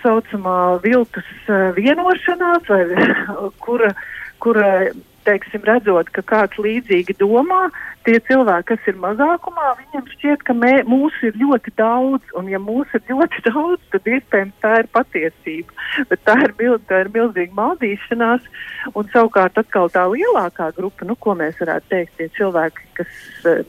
saucamā 0.00 0.60
viltus 0.80 1.28
vienošanās, 1.76 2.70
vai, 2.72 3.10
kura, 3.66 3.92
kura 4.40 4.70
teiksim, 5.26 5.64
redzot, 5.66 6.10
ka 6.14 6.22
kāds 6.26 6.58
līdzīgi 6.60 7.16
domā, 7.20 7.66
tie 8.04 8.18
cilvēki, 8.28 8.66
kas 8.70 8.88
ir 8.90 8.98
mazākumā, 9.02 9.72
viņiem 9.80 10.08
šķiet, 10.12 10.44
ka 10.46 10.56
mē, 10.56 10.72
mūsu 10.88 11.30
ir 11.30 11.38
ļoti 11.40 11.74
daudz, 11.80 12.34
un 12.38 12.50
ja 12.52 12.60
mūsu 12.62 13.00
ir 13.00 13.06
ļoti 13.12 13.44
daudz, 13.48 13.84
tad 13.94 14.10
iespējams 14.16 14.58
tā 14.64 14.74
ir 14.82 14.90
patiesība. 14.94 15.78
Bet 16.10 16.24
tā 16.28 16.36
ir, 16.46 16.56
tā 16.90 17.04
ir 17.04 17.12
milzīga 17.14 17.58
maldīšanās, 17.60 18.50
un 18.94 19.12
savukārt 19.14 19.60
atkal 19.60 19.92
tā 19.92 20.06
lielākā 20.12 20.70
grupa, 20.76 21.08
nu, 21.08 21.16
ko 21.16 21.36
mēs 21.38 21.60
varētu 21.62 21.92
teikt, 21.94 22.18
tie 22.20 22.30
cilvēki, 22.38 22.90
kas 23.00 23.16
uh, 23.48 23.64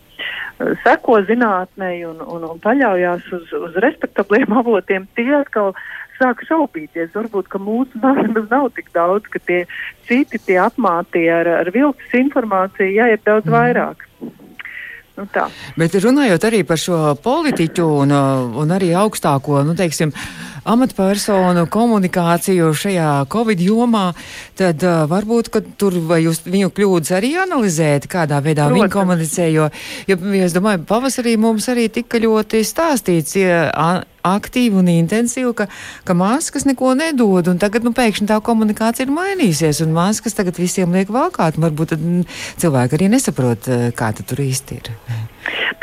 seko 0.84 1.20
zinātnei 1.28 2.06
un, 2.08 2.22
un, 2.22 2.48
un 2.48 2.62
paļaujās 2.64 3.28
uz, 3.36 3.52
uz 3.68 3.78
respektabliem 3.86 4.56
avotiem, 4.62 5.08
tie 5.18 5.30
atkal 5.40 5.74
sāk 6.20 6.46
šaubīties. 6.48 7.12
Varbūt, 7.16 7.50
ka 7.52 7.60
mūsu 7.60 8.00
bērniem 8.04 8.48
nav 8.52 8.70
tik 8.78 8.92
daudz, 8.96 9.28
ka 9.32 9.42
tie 9.48 9.66
citi 10.08 10.40
tie 10.48 10.60
apmāti 10.64 11.28
ar, 11.32 11.50
ar 11.62 11.72
viltus 11.76 12.16
informāciju, 12.16 12.96
jā, 12.96 13.12
ir 13.16 13.24
daudz 13.28 13.50
mm. 13.50 13.56
Nu, 15.16 15.24
tā. 15.32 15.46
Bet 15.80 15.96
runājot 15.96 16.44
arī 16.48 16.66
par 16.68 16.80
šo 16.82 16.98
politiķu 17.24 17.86
un, 18.02 18.12
un 18.60 18.76
arī 18.76 18.92
augstāko, 19.00 19.62
nu, 19.64 19.76
teiksim, 19.78 20.12
amatpersonu 20.66 21.68
komunikāciju 21.72 22.72
šajā 22.76 23.10
Covid 23.32 23.62
jomā, 23.62 24.10
tad 24.60 24.84
uh, 24.84 25.06
varbūt, 25.10 25.52
ka 25.54 25.62
tur 25.80 25.96
vai 26.10 26.24
jūs 26.26 26.42
viņu 26.50 26.72
kļūdas 26.76 27.14
arī 27.20 27.36
analizēt, 27.46 28.10
kādā 28.12 28.42
veidā 28.44 28.66
Protams. 28.68 28.82
viņi 28.82 28.96
komunicē, 28.98 29.48
jo, 29.54 29.70
jo, 30.10 30.20
es 30.42 30.58
domāju, 30.58 30.84
pavasarī 30.90 31.38
mums 31.40 31.70
arī 31.72 31.88
tika 31.94 32.20
ļoti 32.20 32.66
stāstīts 32.66 33.38
ja, 33.40 33.62
aktīvi 34.26 34.80
un 34.82 34.92
intensīvi, 34.92 35.54
ka, 35.58 35.68
ka 36.08 36.18
maskas 36.18 36.68
neko 36.68 36.94
nedod, 36.98 37.52
tagad, 37.62 37.86
nu, 37.88 37.94
pēkšņi 37.96 38.30
tā 38.32 38.40
komunikācija 38.46 39.08
ir 39.08 39.14
mainīsies, 39.16 39.84
un 39.86 39.96
maskas 39.96 40.38
tagad 40.38 40.60
visiem 40.62 40.94
liek 40.96 41.12
valkāt, 41.14 41.60
varbūt 41.62 41.94
tad 41.96 42.04
mm, 42.06 42.26
cilvēki 42.62 43.00
arī 43.00 43.12
nesaprot, 43.16 43.70
kā 43.98 44.12
tur 44.22 44.42
īsti 44.46 44.80
ir. 44.80 44.92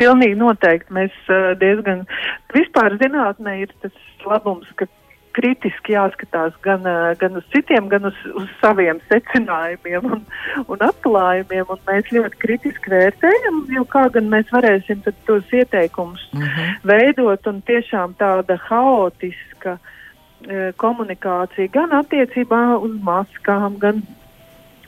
Pilnīgi 0.00 0.38
noteikti. 0.40 0.94
Mēs 0.96 1.14
diezgan 1.61 2.06
vispār 2.54 2.96
zinātnē 3.02 3.61
ir 3.62 3.75
tas 3.84 3.94
labums, 4.26 4.68
ka 4.78 4.88
kritiski 5.36 5.94
jāskatās 5.94 6.54
gan, 6.64 6.86
gan 7.20 7.38
uz 7.40 7.44
citiem, 7.54 7.88
gan 7.92 8.08
uz, 8.08 8.18
uz 8.38 8.48
saviem 8.60 9.00
secinājumiem 9.10 10.08
un, 10.16 10.24
un 10.72 10.84
atklājumiem. 10.88 11.68
Un 11.72 11.80
mēs 11.88 12.10
ļoti 12.14 12.40
kritiski 12.42 12.92
vērtējam, 12.92 13.62
jo 13.76 13.84
kā 13.92 14.06
gan 14.14 14.30
mēs 14.32 14.50
varēsim 14.54 15.02
tos 15.26 15.52
ieteikumus 15.52 16.24
mm 16.32 16.42
-hmm. 16.42 16.76
veidot 16.92 17.46
un 17.46 17.62
tiešām 17.68 18.16
tāda 18.20 18.58
haotiska 18.68 19.76
e, 19.78 20.72
komunikācija 20.76 21.72
gan 21.72 21.96
attiecībā 22.02 22.62
uz 22.76 22.98
maskām, 23.02 23.78
gan 23.78 24.02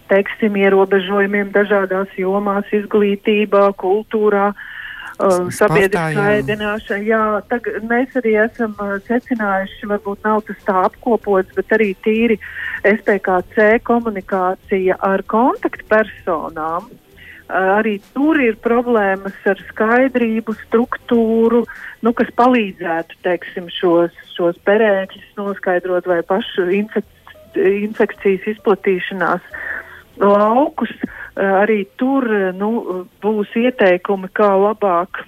teiksim, 0.08 0.56
ierobežojumiem 0.56 1.50
dažādās 1.52 2.12
jomās, 2.18 2.64
izglītībā, 2.72 3.72
kultūrā. 3.80 4.48
Uh, 4.52 4.74
uh, 5.18 5.47
sabiedriskā 5.54 6.25
ēdināšana. 6.40 7.04
Jā, 7.06 7.23
tag, 7.50 7.68
mēs 7.88 8.16
arī 8.21 8.35
esam 8.44 8.75
uh, 8.83 8.97
secinājuši, 9.09 9.88
varbūt 9.90 10.26
nav 10.26 10.42
tas 10.49 10.61
tā 10.66 10.85
apkopots, 10.88 11.54
bet 11.56 11.73
arī 11.76 11.92
tīri 12.06 12.38
SPKC 12.88 13.80
komunikācija 13.87 14.99
ar 15.04 15.25
kontaktpersonām. 15.30 16.90
Uh, 16.90 17.71
arī 17.76 17.99
tur 18.16 18.40
ir 18.40 18.56
problēmas 18.64 19.37
ar 19.50 19.61
skaidrību, 19.71 20.56
struktūru, 20.64 21.64
nu, 22.02 22.14
kas 22.16 22.33
palīdzētu 22.40 23.21
teiksim, 23.26 23.68
šos, 23.80 24.14
šos 24.37 24.61
perēkļus 24.66 25.35
noskaidrot 25.40 26.09
vai 26.11 26.23
pašu 26.26 26.71
infek 26.83 27.11
infekcijas 27.54 28.49
izplatīšanās. 28.50 29.44
Uh, 29.44 29.83
Eh, 30.21 31.42
arī 31.42 31.80
tur 31.99 32.26
eh, 32.30 32.52
nu, 32.54 33.06
būs 33.23 33.54
ieteikumi, 33.59 34.30
kā 34.35 34.54
labāk 34.54 35.25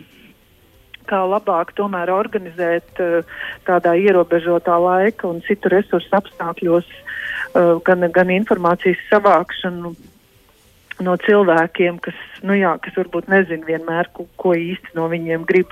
kā 1.07 1.21
labāk 1.23 1.71
tomēr 1.78 2.11
organizēt 2.11 2.99
uh, 2.99 3.23
tādā 3.62 3.93
ierobežotā 3.95 4.75
laika 4.75 5.28
un 5.31 5.37
citu 5.47 5.71
resursu 5.71 6.11
apstākļos 6.19 6.88
gan, 7.87 8.02
gan 8.11 8.33
informācijas 8.35 9.05
savākšanu 9.12 9.93
no 11.07 11.14
cilvēkiem, 11.23 12.00
kas, 12.02 12.19
nu 12.43 12.57
jā, 12.59 12.73
kas 12.83 12.99
varbūt 12.99 13.31
nezina 13.31 13.69
vienmēr, 13.69 14.11
ko, 14.19 14.26
ko 14.40 14.57
īsti 14.59 14.97
no 14.99 15.07
viņiem 15.12 15.47
grib 15.47 15.71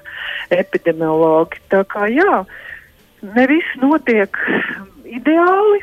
epidemiologi. 0.54 1.58
Tā 1.72 1.82
kā 1.90 2.06
jā, 2.14 2.44
ne 3.34 3.46
viss 3.50 3.76
notiek 3.82 4.38
ideāli, 5.18 5.82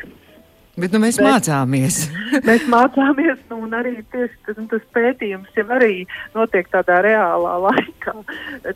Bet 0.72 0.94
nu, 0.94 1.02
mēs 1.02 1.18
Bet, 1.20 1.26
mācāmies. 1.26 1.98
mēs 2.48 2.64
mācāmies, 2.72 3.40
nu, 3.50 3.58
un 3.66 3.74
arī 3.76 3.98
tieši 4.14 4.38
tas, 4.46 4.60
tas 4.70 4.84
pētījums 4.96 5.58
jau 5.58 5.66
arī 5.76 6.06
notiek 6.32 6.70
tādā 6.72 7.02
reālā 7.04 7.58
laikā. 7.66 8.14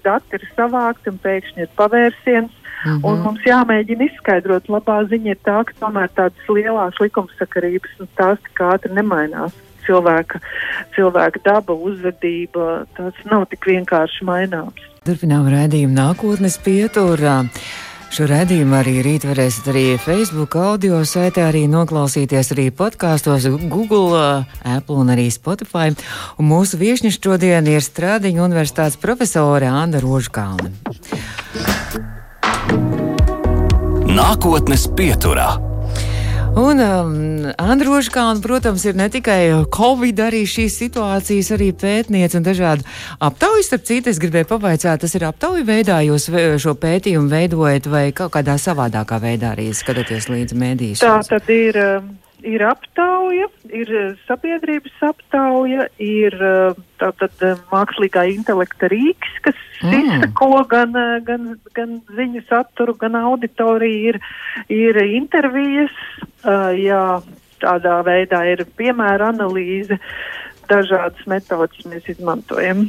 Dati 0.04 0.36
ir 0.36 0.44
savākti 0.52 1.14
un 1.14 1.20
pēkšņi 1.24 1.64
ir 1.64 1.70
pavērsiens. 1.80 2.52
Mm 2.52 2.92
-hmm. 2.92 3.06
Un 3.08 3.22
mums 3.24 3.46
jāmēģina 3.48 4.10
izskaidrot, 4.10 4.68
labā 4.68 4.98
ziņa 5.08 5.30
ir 5.32 5.40
tā, 5.48 5.62
ka 5.64 5.72
tomēr 5.80 6.12
tādas 6.12 6.50
lielās 6.52 7.00
likumsakarības 7.00 7.96
un 8.00 8.08
tās 8.20 8.38
tik 8.44 8.60
ātri 8.60 8.92
nemainās. 8.92 9.56
Cilvēka, 9.86 10.40
cilvēka 10.94 11.40
daba, 11.44 11.72
uzvedība, 11.72 12.84
tas 12.96 13.14
nav 13.24 13.46
tik 13.46 13.66
vienkārši 13.66 14.24
maināms. 14.24 14.82
Turpinām 15.06 15.48
redzējumu 15.48 15.94
nākotnes 15.94 16.58
pieturā. 16.58 17.46
Šo 18.16 18.24
redzējumu 18.30 18.72
arī 18.78 18.92
rīt 19.04 19.26
varēsiet 19.28 19.66
arī 19.68 19.80
Facebook 20.00 20.54
audio 20.56 21.02
saitē 21.04 21.42
arī 21.50 21.66
noklausīties 21.68 22.48
arī 22.54 22.64
podkāstos 22.72 23.44
Google, 23.68 24.46
Apple 24.64 25.02
un 25.02 25.12
arī 25.12 25.26
Spotify. 25.28 25.92
Un 26.40 26.48
mūsu 26.48 26.80
viešņa 26.80 27.12
šodien 27.12 27.68
ir 27.68 27.84
Strādiņa 27.84 28.40
universitātes 28.40 28.96
profesore 28.96 29.68
Anna 29.68 30.00
Rožkalna. 30.00 30.72
Nākotnes 34.08 34.88
pieturā. 34.96 35.75
Un 36.56 36.80
um, 36.80 37.10
Androškāna, 37.60 38.40
protams, 38.40 38.86
ir 38.88 38.96
ne 38.96 39.10
tikai 39.12 39.40
Covid, 39.76 40.22
arī 40.24 40.40
šīs 40.48 40.78
situācijas, 40.80 41.50
arī 41.52 41.68
pētniece 41.76 42.38
un 42.40 42.46
dažādi 42.46 42.86
aptaujas. 43.20 43.68
Starp 43.68 43.84
citu, 43.84 44.08
es 44.08 44.20
gribēju 44.22 44.48
pavaicāt, 44.54 45.02
tas 45.04 45.16
ir 45.18 45.26
aptauju 45.28 45.66
veidā, 45.68 46.00
jūs 46.06 46.30
šo 46.62 46.72
pētījumu 46.80 47.28
veidojat 47.28 47.90
vai 47.92 48.06
kaut 48.16 48.32
kādā 48.38 48.56
savādākā 48.62 49.20
veidā 49.20 49.52
arī 49.52 49.68
skatāties 49.76 50.30
līdz 50.32 50.56
mēdīs? 50.56 51.04
Tā 51.04 51.18
tad 51.28 51.52
ir. 51.52 51.82
Ir 52.46 52.62
aptauja, 52.62 53.48
ir 53.74 53.90
eh, 53.90 54.12
sabiedrības 54.28 55.00
aptauja, 55.02 55.88
ir 56.02 56.36
eh, 56.38 56.76
tātad 57.00 57.42
eh, 57.42 57.56
mākslīgā 57.72 58.22
intelekta 58.30 58.90
rīks, 58.92 59.40
kas 59.42 59.58
mm. 59.82 59.96
izsako 59.98 60.62
gan, 60.70 60.94
gan, 61.26 61.48
gan 61.74 61.98
ziņu 62.14 62.44
saturu, 62.46 62.94
gan 63.00 63.18
auditoriju, 63.18 64.14
ir, 64.14 64.20
ir 64.70 65.02
intervijas, 65.08 65.94
jā, 66.78 67.02
tādā 67.62 67.98
veidā 68.06 68.44
ir 68.52 68.62
piemēra 68.78 69.32
analīze. 69.34 69.98
Uh, 69.98 70.45
dažādas 70.70 71.26
metodas 71.30 71.86
mēs 71.88 72.06
izmantojam. 72.12 72.84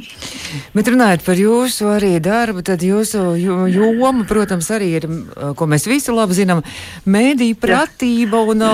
Bet 0.74 0.90
runājot 0.90 1.24
par 1.26 1.40
jūsu 1.40 1.88
arī 1.92 2.14
darbu, 2.22 2.62
tad 2.66 2.82
jūsu 2.84 3.34
joma, 3.38 4.24
protams, 4.28 4.70
arī 4.74 4.92
ir, 5.00 5.08
ko 5.58 5.68
mēs 5.70 5.88
visi 5.90 6.14
labi 6.14 6.38
zinām, 6.38 6.62
mēdī 7.06 7.52
pratība 7.58 8.42
un 8.52 8.64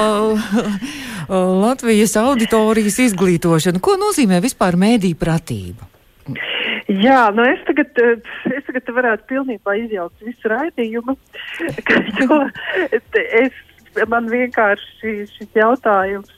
Latvijas 1.64 2.16
auditorijas 2.20 3.00
izglītošana. 3.08 3.80
Ko 3.84 3.96
nozīmē 4.00 4.42
vispār 4.44 4.76
mēdī 4.80 5.14
pratība? 5.18 5.88
Jā, 6.88 7.30
nu 7.32 7.44
es 7.48 7.60
tagad, 7.64 7.96
es 8.52 8.64
tagad 8.68 8.90
varētu 8.96 9.28
pilnībā 9.32 9.76
izjaukt 9.80 10.24
visu 10.24 10.50
raidījumu, 10.52 11.16
jo 12.20 12.38
es, 13.40 13.60
man 14.08 14.28
vienkārši 14.28 15.14
šis 15.32 15.48
jautājums 15.56 16.28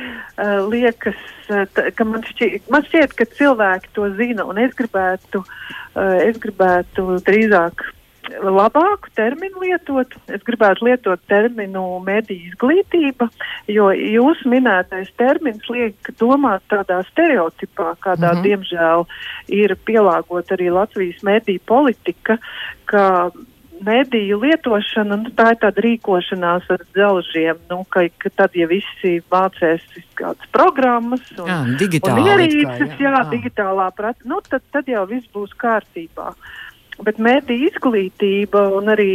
uh, 0.00 0.66
liekas, 0.70 1.20
uh, 1.50 1.64
ka 1.96 2.08
man 2.08 2.24
šķiet, 2.26 2.66
man 2.72 2.84
šķiet, 2.88 3.14
ka 3.18 3.28
cilvēki 3.38 3.94
to 3.96 4.10
zina, 4.18 4.44
un 4.48 4.60
es 4.62 4.74
gribētu, 4.78 5.44
uh, 5.44 6.18
es 6.26 6.38
gribētu 6.42 7.20
drīzāk 7.26 7.86
labāku 8.38 9.10
terminu 9.16 9.62
lietot. 9.64 10.12
Es 10.30 10.42
gribētu 10.46 10.86
lietot 10.86 11.20
terminu 11.30 11.82
mediju 12.04 12.50
izglītība, 12.50 13.28
jo 13.70 13.90
jūsu 13.94 14.50
minētais 14.50 15.10
termins 15.18 15.66
liek 15.72 16.12
domāt 16.20 16.62
tādā 16.70 17.00
stereotipā, 17.10 17.94
kādā, 18.00 18.32
mm 18.32 18.38
-hmm. 18.38 18.42
diemžēl, 18.46 19.06
ir 19.48 19.76
pielāgot 19.86 20.52
arī 20.52 20.70
Latvijas 20.72 21.22
mediju 21.22 21.60
politika, 21.66 22.38
ka 22.84 23.30
mediju 23.84 24.40
lietošana, 24.42 25.18
nu, 25.22 25.32
tā 25.36 25.50
ir 25.54 25.60
tāda 25.62 25.84
rīkošanās 25.84 26.68
ar 26.72 26.84
dzelžiem, 26.94 27.60
nu, 27.70 27.82
ka, 27.92 28.04
ka 28.20 28.32
tad, 28.42 28.56
ja 28.58 28.68
visi 28.70 29.18
mācēs 29.32 29.84
kādas 30.18 30.50
programmas 30.54 31.24
un, 31.38 31.48
jā, 31.48 31.60
un 31.64 32.20
ierīces, 32.24 32.96
jā, 33.00 33.14
jā, 33.14 33.22
digitālā 33.32 33.90
prata, 33.96 34.26
nu, 34.28 34.40
tad, 34.48 34.64
tad 34.74 34.90
jau 34.90 35.06
viss 35.10 35.30
būs 35.34 35.56
kārtībā. 35.60 36.34
Bet 37.00 37.16
mediju 37.22 37.70
izglītība 37.70 38.66
un 38.76 38.92
arī, 38.92 39.12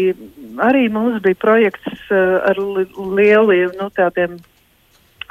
arī 0.66 0.88
mums 0.90 1.22
bija 1.22 1.38
projekts 1.38 2.10
uh, 2.10 2.42
ar 2.50 2.58
li 2.58 2.88
lieliem, 2.98 3.76
nu, 3.78 3.92
tādiem 3.94 4.40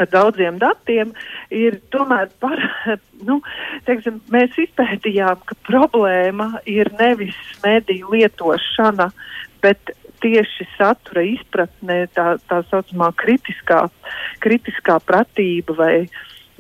ar 0.01 0.11
daudziem 0.11 0.59
datiem, 0.61 1.13
ir 1.55 1.79
tomēr 1.95 2.31
par, 2.43 2.61
nu, 3.29 3.41
teiksim, 3.89 4.21
mēs 4.33 4.57
izpētījām, 4.67 5.43
ka 5.49 5.59
problēma 5.69 6.51
ir 6.71 6.91
nevis 6.99 7.39
mediju 7.65 8.15
lietošana, 8.15 9.11
bet 9.65 9.95
tieši 10.25 10.67
satura 10.77 11.25
izpratne, 11.27 12.05
tā, 12.17 12.35
tā 12.49 12.63
saucamā 12.71 13.11
kritiskā, 13.21 13.85
kritiskā 14.45 14.99
pratība 15.05 15.77
vai, 15.79 15.95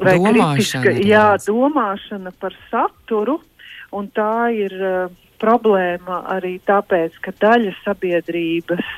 vai 0.01 0.19
kritiska, 0.21 0.93
jā, 1.01 1.31
domāšana 1.47 2.35
par 2.41 2.57
saturu, 2.71 3.39
un 3.95 4.11
tā 4.13 4.51
ir 4.53 4.75
uh, 4.75 5.13
problēma 5.41 6.23
arī 6.35 6.59
tāpēc, 6.67 7.17
ka 7.25 7.35
daļa 7.41 7.75
sabiedrības 7.85 8.89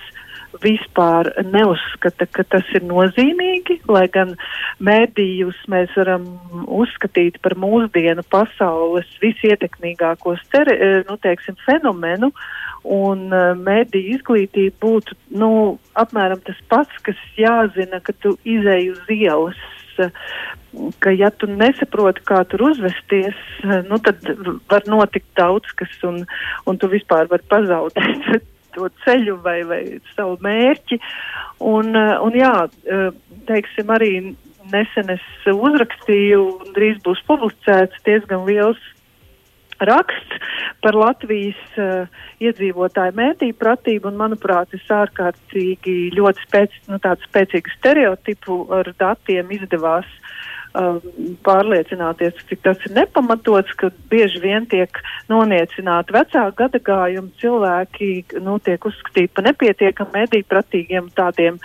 vispār 0.63 1.31
neuzskata, 1.47 2.27
ka 2.33 2.45
tas 2.55 2.69
ir 2.77 2.85
nozīmīgi, 2.87 3.81
lai 3.91 4.07
gan 4.13 4.35
mēdījus 4.85 5.65
mēs 5.73 5.93
varam 5.99 6.27
uzskatīt 6.67 7.41
par 7.45 7.57
mūsdienu 7.61 8.25
pasaules 8.33 9.09
visietekmīgāko 9.23 10.37
eh, 10.37 11.03
nu, 11.09 11.19
teiksim, 11.23 11.59
fenomenu, 11.67 12.33
un 12.87 13.29
uh, 13.35 13.53
mēdīju 13.59 14.17
izglītība 14.17 14.77
būtu 14.83 15.17
nu, 15.41 15.51
apmēram 15.99 16.43
tas 16.47 16.59
pats, 16.71 17.03
kas 17.03 17.19
jāzina, 17.39 18.01
ka 18.01 18.15
tu 18.23 18.37
izēji 18.45 18.93
uz 18.95 19.11
ielas. 19.11 19.65
Ka, 21.01 21.11
ja 21.17 21.31
tu 21.33 21.49
nesaproti, 21.49 22.21
kā 22.29 22.43
tur 22.51 22.67
uzvesties, 22.69 23.39
nu, 23.89 23.97
tad 24.05 24.21
var 24.69 24.85
notikt 24.91 25.31
daudz 25.39 25.73
kas, 25.79 25.95
un, 26.05 26.21
un 26.69 26.77
tu 26.77 26.91
vispār 26.93 27.31
vari 27.33 27.49
pazaudēt 27.49 28.45
to 28.77 28.91
ceļu 29.05 29.39
vai, 29.45 29.61
vai 29.69 29.83
savu 30.15 30.37
mērķi. 30.45 31.01
Un, 31.65 31.95
eh, 31.97 32.17
un 32.23 32.37
jā, 32.37 32.55
eh, 32.69 33.09
teiksim, 33.49 33.93
arī 33.97 34.13
nesen 34.73 35.11
es 35.15 35.25
uzrakstīju, 35.47 36.43
un 36.61 36.77
drīz 36.77 37.01
būs 37.07 37.23
publicēts 37.29 38.05
diezgan 38.07 38.47
liels 38.49 38.83
raksts 39.79 40.39
par 40.81 40.97
Latvijas 40.97 41.59
uh, 41.77 42.07
iedzīvotāju 42.41 43.13
mētību 43.17 43.59
pratību, 43.61 44.09
un, 44.09 44.17
manuprāt, 44.21 44.73
es 44.77 44.85
ārkārtīgi 44.93 46.15
ļoti 46.17 46.47
spēc, 46.47 46.77
nu, 46.89 47.01
spēcīgu 47.27 47.75
stereotipu 47.75 48.63
ar 48.73 48.93
datiem 48.99 49.53
izdevās 49.57 50.09
pārliecināties, 51.47 52.37
cik 52.49 52.63
tas 52.67 52.83
ir 52.87 52.95
nepamatots, 52.97 53.73
ka 53.81 53.91
bieži 54.11 54.43
vien 54.43 54.67
tiek 54.71 55.01
noniecināti 55.33 56.15
vecāku 56.17 56.57
gadagājumu 56.63 57.33
cilvēki, 57.41 58.11
nu, 58.45 58.59
tiek 58.65 58.89
uzskatīti 58.91 59.33
par 59.37 59.49
nepietiekam 59.49 60.11
mētību 60.15 60.51
pratīgiem 60.53 61.13
tādiem, 61.17 61.61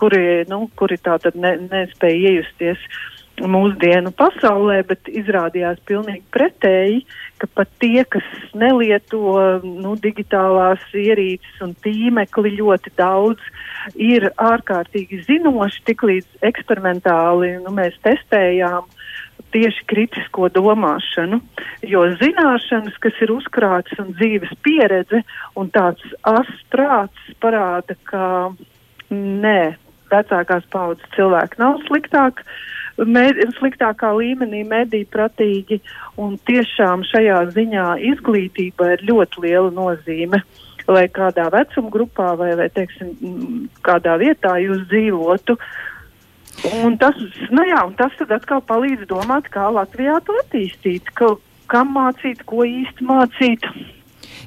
kuri, 0.00 0.44
nu, 0.50 0.64
kuri 0.78 0.98
tā 0.98 1.18
tad 1.22 1.38
ne, 1.38 1.56
nespēja 1.70 2.32
iejusties. 2.32 2.82
Uh, 2.86 3.15
mūsdienu 3.44 4.12
pasaulē, 4.16 4.80
bet 4.88 5.08
izrādījās 5.10 5.80
pilnīgi 5.88 6.24
pretēji, 6.32 7.02
ka 7.40 7.48
pat 7.58 7.70
tie, 7.82 8.04
kas 8.08 8.26
nelieto 8.56 9.60
nu, 9.64 9.94
digitālās 10.00 10.82
ierīces 10.96 11.60
un 11.64 11.74
tīmekli 11.84 12.56
ļoti 12.56 12.94
daudz, 12.96 13.42
ir 13.94 14.30
ārkārtīgi 14.40 15.22
zinoši, 15.28 15.84
tiklīdz 15.90 16.46
eksperimentāli 16.48 17.56
nu, 17.64 17.74
mēs 17.76 17.98
testējām 18.06 18.88
tieši 19.54 19.84
kritisko 19.88 20.48
domāšanu, 20.52 21.40
jo 21.86 22.02
zināšanas, 22.20 22.96
kas 23.00 23.20
ir 23.24 23.32
uzkrātas 23.36 24.00
un 24.02 24.12
dzīves 24.16 24.52
pieredze 24.64 25.22
un 25.56 25.70
tāds 25.74 26.02
asprāts 26.26 27.34
parāda, 27.42 27.96
ka 28.08 28.26
nē, 29.12 29.76
vecākās 30.10 30.66
paudzes 30.72 31.14
cilvēki 31.16 31.62
nav 31.62 31.80
sliktāki 31.86 32.46
med, 33.04 33.40
sliktākā 33.58 34.12
līmenī 34.16 34.62
mediju 34.68 35.08
pratīgi, 35.12 35.80
un 36.20 36.38
tiešām 36.48 37.04
šajā 37.10 37.42
ziņā 37.56 37.88
izglītība 38.12 38.94
ir 38.94 39.04
ļoti 39.10 39.44
liela 39.46 39.74
nozīme. 39.74 40.42
Lai 40.86 41.08
kādā 41.10 41.48
vecuma 41.50 41.90
grupā 41.90 42.36
vai, 42.38 42.52
vai 42.54 42.68
teiksim, 42.70 43.08
kādā 43.82 44.14
vietā 44.22 44.54
jūs 44.62 44.84
dzīvotu, 44.86 45.58
Un 46.64 46.96
tas, 46.96 47.16
nu 47.52 47.64
jā, 47.68 47.82
un 47.84 47.92
tas 47.98 48.14
tad 48.16 48.30
atkal 48.32 48.62
palīdz 48.64 49.04
domāt, 49.10 49.50
kā 49.52 49.66
Latvijā 49.74 50.16
to 50.24 50.36
attīstīt, 50.40 51.10
ka, 51.18 51.34
kam 51.68 51.92
mācīt, 51.96 52.42
ko 52.48 52.64
īsti 52.64 53.04
mācīt. 53.06 53.66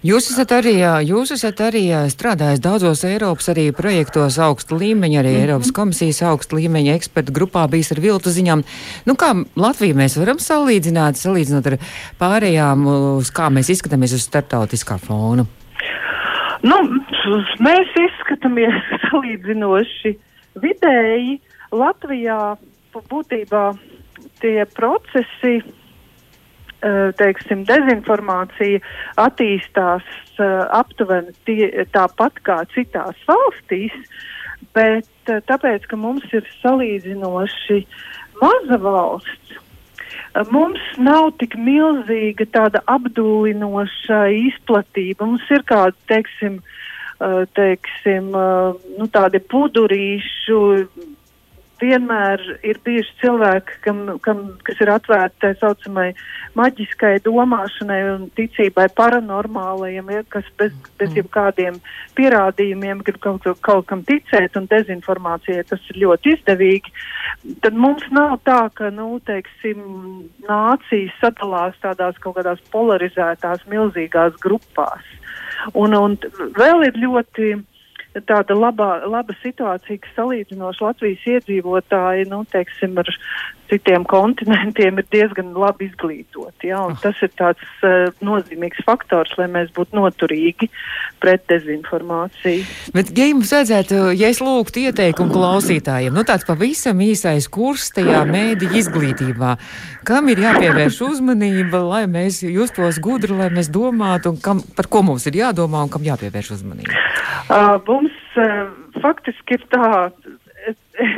Jūs 0.06 0.30
esat 0.32 0.54
arī, 0.56 0.78
jūs 1.04 1.34
esat 1.36 1.60
arī 1.66 1.82
strādājis 2.08 2.62
daudzos 2.64 3.04
Eiropas 3.04 3.50
arī 3.52 3.66
projektos 3.76 4.38
augsta 4.40 4.78
līmeņa, 4.80 5.20
arī 5.20 5.32
mm 5.32 5.36
-hmm. 5.36 5.42
Eiropas 5.42 5.72
komisijas 5.72 6.22
augsta 6.22 6.56
līmeņa 6.56 6.96
ekspertu 6.96 7.34
grupā 7.36 7.68
bijis 7.70 7.92
ar 7.92 8.00
viltu 8.00 8.30
ziņām. 8.30 8.64
Nu, 9.06 9.14
kā 9.14 9.46
Latviju 9.56 9.96
mēs 9.96 10.18
varam 10.20 10.40
salīdzināt, 10.40 11.20
salīdzinot 11.20 11.68
ar 11.68 11.78
pārējām, 12.20 12.88
uz 13.18 13.32
kā 13.32 13.50
mēs 13.50 13.70
izskatāmies 13.70 14.14
uz 14.14 14.24
starptautiskā 14.24 14.98
fona? 14.98 15.46
Nu, 16.64 16.76
mēs 17.60 17.88
izskatāmies 17.96 18.76
salīdzinoši 19.10 20.16
vidēji. 20.56 21.40
Latvijā 21.72 22.58
būtībā 22.94 23.78
tie 24.42 24.66
procesi 24.66 25.60
teiksim, 27.20 27.66
dezinformācija 27.68 28.80
attīstās 29.20 30.06
uh, 30.40 30.66
aptuveni 30.80 31.34
tie, 31.48 31.70
tāpat 31.94 32.40
kā 32.48 32.62
citās 32.74 33.20
valstīs, 33.28 33.96
bet 34.76 35.32
uh, 35.32 35.42
tāpēc, 35.50 35.90
ka 35.92 36.00
mums 36.00 36.26
ir 36.36 36.48
salīdzinoši 36.62 37.82
maza 38.40 38.80
valsts, 38.80 39.60
mums 40.54 40.82
nav 41.02 41.34
tik 41.42 41.58
milzīga 41.60 42.48
tāda 42.54 42.84
apdulinoša 42.88 44.22
izplatība. 44.46 45.26
Mums 45.26 45.48
ir 45.52 45.66
kādi, 45.68 45.98
teiksim, 46.08 46.60
teiksim 47.58 48.30
nu, 48.32 49.08
tādi 49.12 49.42
pudurīšu 49.52 50.60
vienmēr 51.82 52.42
ir 52.66 52.80
bijuši 52.86 53.16
cilvēki, 53.22 53.78
kam, 53.86 54.02
kam, 54.26 54.42
kas 54.68 54.80
ir 54.84 54.92
atvērti 54.94 55.42
tā 55.44 55.52
saucamai 55.60 56.10
maģiskai 56.60 57.20
domāšanai 57.26 58.00
un 58.14 58.28
ticībai 58.38 58.88
paranormālajiem, 58.98 60.12
ja, 60.14 60.24
kas 60.34 60.48
bez, 60.60 60.76
bez 61.00 61.12
mm. 61.12 61.20
jebkādiem 61.22 61.80
pierādījumiem 62.18 63.04
grib 63.08 63.20
kaut, 63.24 63.48
kaut 63.66 63.88
kam 63.92 64.04
ticēt 64.08 64.58
un 64.60 64.68
dezinformācijai 64.72 65.66
tas 65.70 65.90
ir 65.94 66.02
ļoti 66.04 66.36
izdevīgi. 66.38 66.94
Tad 67.64 67.78
mums 67.78 68.06
nav 68.16 68.40
tā, 68.48 68.62
ka, 68.76 68.92
nu, 68.94 69.18
teiksim, 69.28 69.82
nācijas 70.48 71.16
sadalās 71.22 71.80
tādās 71.84 72.20
kaut 72.24 72.40
kādās 72.40 72.62
polarizētās 72.74 73.66
milzīgās 73.72 74.38
grupās. 74.44 75.16
Un, 75.76 75.96
un 75.96 76.16
vēl 76.56 76.88
ir 76.88 77.00
ļoti 77.00 77.54
tāda 78.18 78.58
labā, 78.58 78.90
laba 79.06 79.36
situācija, 79.44 80.02
ka 80.02 80.12
salīdzinoši 80.16 80.84
Latvijas 80.84 81.26
iedzīvotāji, 81.36 82.28
nu, 82.32 82.42
teiksim, 82.50 82.98
ar 83.02 83.12
citiem 83.70 84.06
kontinentiem 84.10 84.98
ir 84.98 85.06
diezgan 85.14 85.52
labi 85.54 85.90
izglītoti. 85.90 86.72
Ja, 86.72 86.82
oh. 86.88 86.96
Tas 87.04 87.20
ir 87.26 87.32
tāds 87.38 87.66
uh, 87.86 88.10
nozīmīgs 88.26 88.82
faktors, 88.88 89.36
lai 89.38 89.46
mēs 89.52 89.70
būtu 89.76 89.98
noturīgi 90.00 90.72
pret 91.22 91.46
dezinformāciju. 91.52 92.66
Bet, 92.96 93.14
ja 93.18 93.30
jums 93.30 93.54
vajadzētu, 93.54 94.02
ja 94.18 94.32
es 94.34 94.42
lūgtu 94.42 94.88
ieteikumu 94.88 95.34
klausītājiem, 95.36 96.16
nu 96.16 96.26
tāds 96.28 96.48
pavisam 96.50 97.06
īsais 97.06 97.50
kurs 97.52 97.92
tajā 97.94 98.24
mēdī 98.30 98.72
izglītībā, 98.82 99.56
kam 100.10 100.30
ir 100.32 100.42
jāpievērš 100.42 101.00
uzmanība, 101.06 101.84
lai 101.86 102.04
mēs 102.10 102.42
justos 102.48 102.98
gudri, 103.04 103.36
lai 103.38 103.52
mēs 103.54 103.70
domātu, 103.74 104.34
un 104.34 104.42
kam, 104.42 104.64
par 104.78 104.90
ko 104.90 105.04
mums 105.06 105.28
ir 105.30 105.38
jādomā 105.44 105.86
un 105.86 105.94
kam 105.94 106.06
jāpievērš 106.08 106.54
uzmanība? 106.58 106.98
Uh, 107.50 107.78
mums 107.86 108.38
uh, 108.42 108.70
faktiski 109.04 109.60
ir 109.60 109.66
tā, 109.74 109.90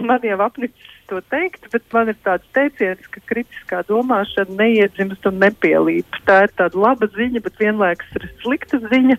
man 0.09 0.27
jau 0.27 0.41
apnicis 0.43 0.89
to 1.11 1.19
teikt, 1.27 1.65
bet 1.73 1.83
man 1.91 2.07
ir 2.11 2.15
tāds 2.23 2.47
teiciens, 2.55 3.03
ka 3.11 3.19
kritiskā 3.27 3.81
domāšana 3.89 4.55
neiedzimst 4.59 5.25
un 5.27 5.41
nepielīp. 5.43 6.19
Tā 6.27 6.37
ir 6.45 6.53
tāda 6.59 6.79
laba 6.79 7.09
ziņa, 7.11 7.41
bet 7.43 7.59
vienlaikus 7.59 8.15
ir 8.15 8.27
slikta 8.43 8.79
ziņa, 8.85 9.17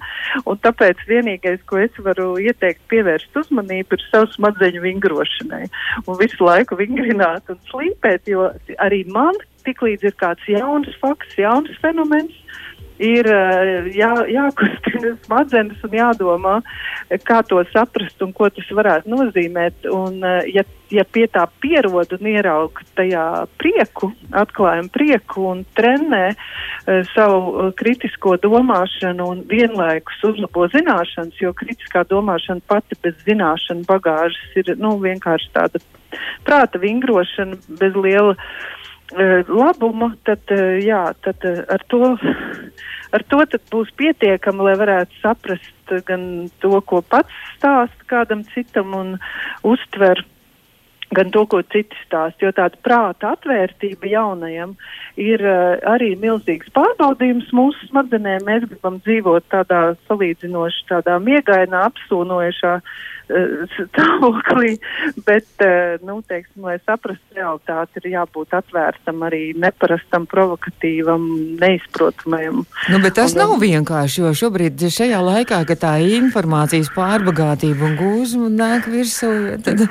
tāpēc 0.64 1.04
vienīgais, 1.11 1.61
ko 1.68 1.82
es 1.85 2.00
varu 2.06 2.30
ieteikt 2.40 2.80
pievērst 2.92 3.37
uzmanību, 3.42 3.98
ir 3.98 4.06
savu 4.08 4.30
smadzeņu 4.37 4.85
vingrošanai. 4.87 5.66
Un 6.06 6.20
visu 6.20 6.48
laiku 6.48 6.80
vingrināt 6.80 7.52
un 7.52 7.61
slīpēt, 7.68 8.30
jo 8.32 8.48
arī 8.80 9.04
man 9.12 9.37
tiklīdz 9.66 10.11
ir 10.11 10.16
kāds 10.20 10.48
jauns 10.51 10.90
fakts, 11.01 11.38
jauns 11.40 11.72
fenomens, 11.83 12.35
ir 13.03 13.27
eh, 13.29 13.88
jā, 13.96 14.11
jākustina 14.31 15.14
smadzenes 15.27 15.81
un 15.87 15.96
jādomā, 15.96 16.55
kā 17.27 17.40
to 17.48 17.62
saprast 17.72 18.22
un 18.25 18.33
ko 18.37 18.48
tas 18.53 18.68
varētu 18.70 19.11
nozīmēt. 19.12 19.88
Un, 19.90 20.20
eh, 20.25 20.53
ja, 20.55 20.64
ja 20.92 21.05
pie 21.09 21.27
tā 21.33 21.46
pierod 21.62 22.12
un 22.14 22.29
ieraug 22.29 22.83
tajā 22.98 23.25
prieku, 23.61 24.12
atklājumu 24.42 24.92
prieku 24.92 25.46
un 25.55 25.64
trenē 25.77 26.35
savu 27.14 27.70
kritisko 27.79 28.35
domāšanu 28.42 29.29
un 29.33 29.40
vienlaikus 29.48 30.18
uzlabo 30.27 30.66
zināšanas, 30.72 31.38
jo 31.40 31.55
kritiskā 31.57 32.03
domāšana 32.11 32.61
pati 32.68 32.98
bez 33.03 33.16
zināšanu 33.25 33.87
bagāžas 33.88 34.59
ir 34.59 34.75
nu, 34.83 34.96
vienkārši 35.01 35.53
tāda 35.55 35.81
prāta 36.44 36.81
vingrošana 36.83 37.57
bez 37.81 37.96
liela 37.96 38.37
labuma, 39.48 40.12
tad, 40.25 40.53
jā, 40.83 41.05
tad 41.25 41.44
ar 41.44 41.85
to 41.92 42.16
ar 43.12 43.25
to 43.29 43.44
būs 43.72 43.92
pietiekami, 44.01 44.64
lai 44.64 44.75
varētu 44.81 45.20
saprast 45.20 45.94
gan 46.09 46.48
to, 46.62 46.81
ko 46.88 47.03
pats 47.05 47.33
stāsta 47.57 48.09
kādam 48.09 48.44
citam 48.55 48.94
un 48.96 49.16
uztver 49.68 50.22
gan 51.16 51.31
to, 51.33 51.44
ko 51.46 51.61
citi 51.72 51.96
stāst, 52.07 52.40
jo 52.42 52.51
tāda 52.57 52.79
prāta 52.85 53.35
atvērtība 53.37 54.11
jaunajam 54.14 54.75
ir 55.20 55.44
uh, 55.44 55.77
arī 55.92 56.12
milzīgs 56.20 56.72
pārbaudījums 56.77 57.53
mūsu 57.57 57.88
smadzenēm. 57.90 58.46
Mēs 58.48 58.66
gribam 58.70 58.98
dzīvot 59.05 59.48
tādā 59.53 59.83
salīdzinoši 60.09 60.87
tādā 60.90 61.18
miegainā, 61.22 61.85
apsūnojušā 61.90 62.75
uh, 62.81 63.77
stāvoklī, 63.77 64.75
bet, 65.29 65.48
uh, 65.64 66.01
nu, 66.07 66.20
teiksim, 66.29 66.64
lai 66.68 66.79
saprastu 66.81 67.38
realitāti, 67.38 68.01
ir 68.01 68.11
jābūt 68.16 68.57
atvērtam 68.57 69.22
arī 69.29 69.44
neparastam, 69.59 70.27
provokatīvam, 70.31 71.29
neizprotamajam. 71.61 72.64
Nu, 72.88 73.03
bet 73.05 73.18
tas 73.20 73.37
un, 73.37 73.44
nav 73.44 73.57
vienkārši, 73.62 74.25
jo 74.25 74.35
šobrīd 74.44 74.88
šajā 74.88 75.20
laikā, 75.29 75.62
kad 75.68 75.85
tā 75.85 75.94
informācijas 76.20 76.92
pārbagātība 76.96 77.90
un 77.90 77.98
gūzma 78.01 78.53
nāk 78.57 78.88
virsū, 78.92 79.33
tad 79.64 79.87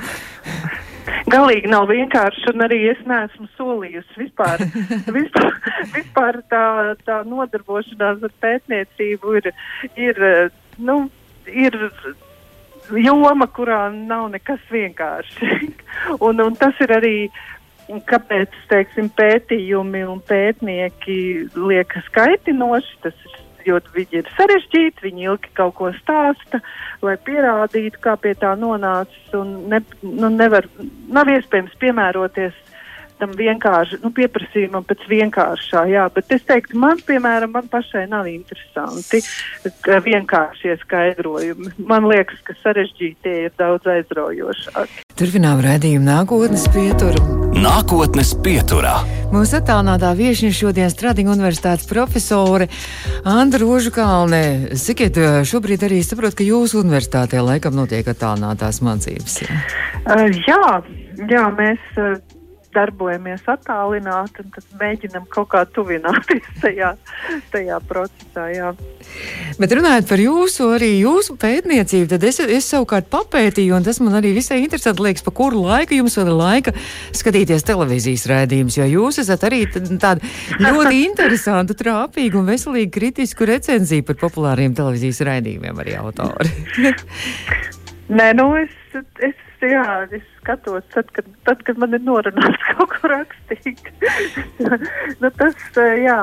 galīgi 1.32 1.70
nav 1.72 1.88
vienkārši, 1.90 2.44
un 2.52 2.64
arī 2.66 2.80
es 2.92 3.00
neesmu 3.08 3.48
solījusi 3.56 4.18
vispār. 4.24 4.64
vispār, 5.18 5.48
vispār 5.94 6.40
tā, 6.52 6.64
tā 7.06 7.22
nodarbošanās 7.28 8.22
ar 8.28 8.34
pētniecību 8.44 9.38
ir, 9.40 9.50
ir, 9.96 10.22
nu, 10.78 10.98
ir 11.48 11.78
joma, 12.98 13.48
kurā 13.48 13.86
nav 13.94 14.28
nekas 14.34 14.62
vienkārši. 14.72 15.50
un, 16.26 16.44
un 16.44 16.58
tas 16.60 16.78
ir 16.84 16.94
arī 16.98 17.16
kāpēc 18.08 18.54
teiksim, 18.70 19.10
pētījumi 19.18 20.04
un 20.08 20.20
pētnieki 20.28 21.18
liekas 21.56 22.08
kaitinoši. 22.14 22.98
Tas 23.04 23.26
ir 23.26 23.41
jo 23.66 23.78
viņi 23.94 24.20
ir 24.20 24.30
sarežģīti, 24.36 25.06
viņi 25.06 25.28
ilgi 25.28 25.52
kaut 25.58 25.76
ko 25.78 25.92
stāsta, 26.00 26.62
lai 27.04 27.16
pierādītu, 27.26 28.00
kā 28.02 28.16
pie 28.20 28.34
tā 28.38 28.54
nonācis. 28.58 29.34
Ne, 29.72 29.82
nu, 30.02 30.30
nevar, 30.32 30.68
nav 31.12 31.30
iespējams 31.32 31.78
piemēroties 31.82 32.56
tam 33.22 33.34
vienkārši 33.38 34.00
nu, 34.02 34.10
pieprasījumam 34.16 34.86
pēc 34.88 35.04
vienkāršā. 35.10 35.84
Jā, 35.92 36.08
bet 36.14 36.32
es 36.34 36.42
teiktu, 36.48 36.78
man, 36.82 36.98
piemēram, 37.06 37.52
man 37.54 37.68
pašai 37.70 38.08
nav 38.10 38.26
interesanti 38.30 39.22
vienkāršie 40.08 40.74
skaidrojumi. 40.82 41.76
Man 41.86 42.08
liekas, 42.10 42.42
ka 42.46 42.56
sarežģītie 42.64 43.36
ir 43.46 43.54
daudz 43.60 43.86
aizraujošāki. 43.94 45.06
Turpinām 45.18 45.62
redzējumu 45.62 46.08
nākotnes 46.08 46.66
pieturu. 46.74 47.22
Nākotnes 47.62 48.32
pieturā. 48.42 48.96
Mūsu 49.30 49.60
attālinātā 49.60 50.10
viesiņa 50.18 50.56
šodien 50.56 50.90
Stradiņa 50.90 51.34
universitātes 51.36 51.86
profesore 51.86 52.66
Andra 53.28 53.62
Rožukalne. 53.62 54.42
Sakiet, 54.80 55.20
šobrīd 55.46 55.86
arī 55.86 56.02
saprotu, 56.02 56.40
ka 56.40 56.48
jūsu 56.48 56.82
universitātē 56.82 57.44
laikam 57.44 57.76
notiek 57.78 58.08
attālinātās 58.08 58.82
mācības. 58.82 59.42
Jā, 59.44 59.62
uh, 60.10 60.26
jā, 60.48 60.62
jā 61.30 61.48
mēs. 61.60 61.90
Uh, 62.00 62.40
darbojamies 62.74 63.44
attālināti, 63.50 64.42
un 64.44 64.52
tad 64.54 64.76
mēģinam 64.80 65.26
kaut 65.32 65.50
kā 65.52 65.62
tuvināties 65.74 66.46
tajā, 66.62 66.92
tajā 67.52 67.78
procesā. 67.88 68.46
Jā. 68.52 68.72
Bet 69.60 69.74
runājot 69.76 70.08
par 70.08 70.22
jūsu, 70.22 70.68
arī 70.76 70.90
jūsu 71.02 71.36
pētniecību, 71.40 72.08
tad 72.14 72.26
es, 72.28 72.40
es 72.42 72.68
savukārt 72.72 73.10
papētīju, 73.12 73.76
un 73.76 73.86
tas 73.86 74.00
man 74.02 74.16
arī 74.20 74.32
visai 74.36 74.62
interesanti 74.62 75.04
liekas, 75.04 75.24
pa 75.26 75.34
kuru 75.36 75.64
laiku 75.66 75.98
jums 76.00 76.16
vēl 76.18 76.32
ir 76.32 76.38
laika 76.38 76.74
skatīties 77.16 77.66
televīzijas 77.68 78.26
rādījumus, 78.32 78.78
jo 78.80 78.88
jūs 78.96 79.22
esat 79.22 79.46
arī 79.48 79.64
tādu 79.72 80.24
ļoti 80.62 81.02
interesantu, 81.08 81.76
trāpīgu 81.78 82.40
un 82.40 82.50
veselīgu 82.52 82.92
kritisku 82.94 83.48
recenziju 83.48 84.08
par 84.08 84.20
populāriem 84.24 84.76
televīzijas 84.78 85.22
rādījumiem 85.28 85.84
arī 85.84 85.96
autori. 86.00 86.52
Nē, 88.12 88.32
nu 88.36 88.50
es, 88.58 88.72
es 89.24 89.36
jā, 89.70 89.84
es 90.10 90.24
skatos, 90.40 90.84
tad, 90.94 91.10
kad, 91.16 91.28
tad, 91.46 91.62
kad 91.66 91.78
man 91.78 91.94
ir 91.96 92.02
norunāts 92.06 92.64
kaut 92.72 92.94
ko 92.96 93.12
rakstīt. 93.12 93.92
nu, 95.22 95.30
tas, 95.38 95.58
jā, 95.76 96.18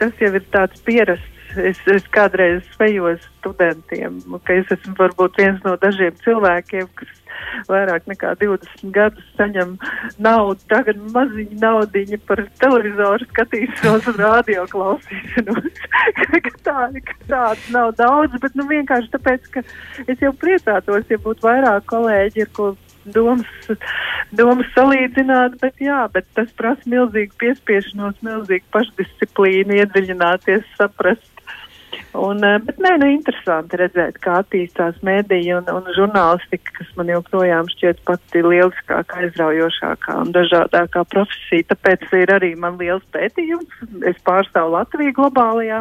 tas 0.00 0.24
jau 0.24 0.32
ir 0.32 0.48
tāds 0.54 0.82
pierasts. 0.88 1.28
Es, 1.52 1.76
es 1.92 2.06
kādreiz 2.08 2.62
svejos 2.72 3.20
studentiem, 3.42 4.22
ka 4.48 4.54
es 4.56 4.70
esmu 4.72 4.94
varbūt 4.96 5.36
viens 5.36 5.58
no 5.66 5.74
dažiem 5.82 6.14
cilvēkiem, 6.24 6.86
kas 6.96 7.10
vairāk 7.68 8.06
nekā 8.10 8.34
20 8.40 8.92
gadus 8.94 9.26
saņem 9.38 9.74
naudu, 10.22 10.60
tagad 10.72 11.00
maziņu 11.14 11.58
naudiņu 11.62 12.20
par 12.28 12.44
televizoru 12.62 13.28
skatīšanos 13.30 14.08
un 14.12 14.20
radio 14.20 14.66
klausīšanos. 14.72 15.82
tā, 16.68 16.78
tādas 17.26 17.66
nav 17.74 17.92
daudz, 17.98 18.38
bet 18.42 18.56
nu 18.58 18.68
vienkārši 18.70 19.12
tāpēc, 19.16 19.50
ka 19.54 19.66
es 20.06 20.22
jau 20.22 20.32
priecātos, 20.38 21.06
ja 21.10 21.20
būtu 21.22 21.48
vairāk 21.48 21.86
kolēģi, 21.92 22.46
ar 22.46 22.56
ko 22.56 22.72
domas, 23.04 23.46
domas 24.30 24.68
salīdzināt, 24.76 25.58
bet 25.62 25.80
jā, 25.82 26.04
bet 26.14 26.26
tas 26.36 26.50
prasa 26.58 26.86
milzīgu 26.90 27.34
piespiešanos, 27.42 28.20
milzīgu 28.24 28.66
pašdisciplīnu, 28.74 29.80
iedziļināties, 29.82 30.66
saprast 30.78 31.31
Un, 32.12 32.42
eh, 32.44 32.58
bet 32.60 32.76
nē, 32.76 32.90
nu, 33.00 33.06
interesanti 33.08 33.78
redzēt, 33.80 34.18
kā 34.20 34.42
attīstās 34.42 34.98
mēdīja 35.06 35.62
un, 35.62 35.70
un 35.72 35.86
žurnālistika, 35.96 36.74
kas 36.76 36.90
man 36.98 37.08
joprojām 37.08 37.70
šķiet 37.72 38.02
pati 38.08 38.42
lieliskākā, 38.44 39.22
aizraujošākā 39.24 40.18
un 40.20 40.34
dažādākā 40.36 41.06
profesija. 41.14 41.70
Tāpēc 41.72 42.04
ir 42.20 42.34
arī 42.36 42.52
man 42.60 42.76
liels 42.80 43.06
pētījums. 43.16 43.80
Es 44.08 44.20
pārstāvu 44.28 44.76
Latviju 44.76 45.16
globālajā 45.16 45.80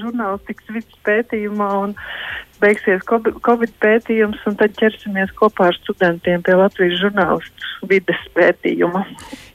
žurnālistikas 0.00 0.74
vidas 0.74 1.02
pētījumā 1.06 1.70
un 1.84 1.94
beigsies 2.60 3.04
Covid 3.08 3.72
pētījums, 3.82 4.40
un 4.48 4.56
tad 4.60 4.76
ķersimies 4.78 5.32
kopā 5.38 5.70
ar 5.70 5.78
studentiem 5.80 6.44
pie 6.46 6.56
Latvijas 6.58 6.98
žurnālistu 7.00 7.88
vides 7.90 8.20
pētījuma. 8.36 9.02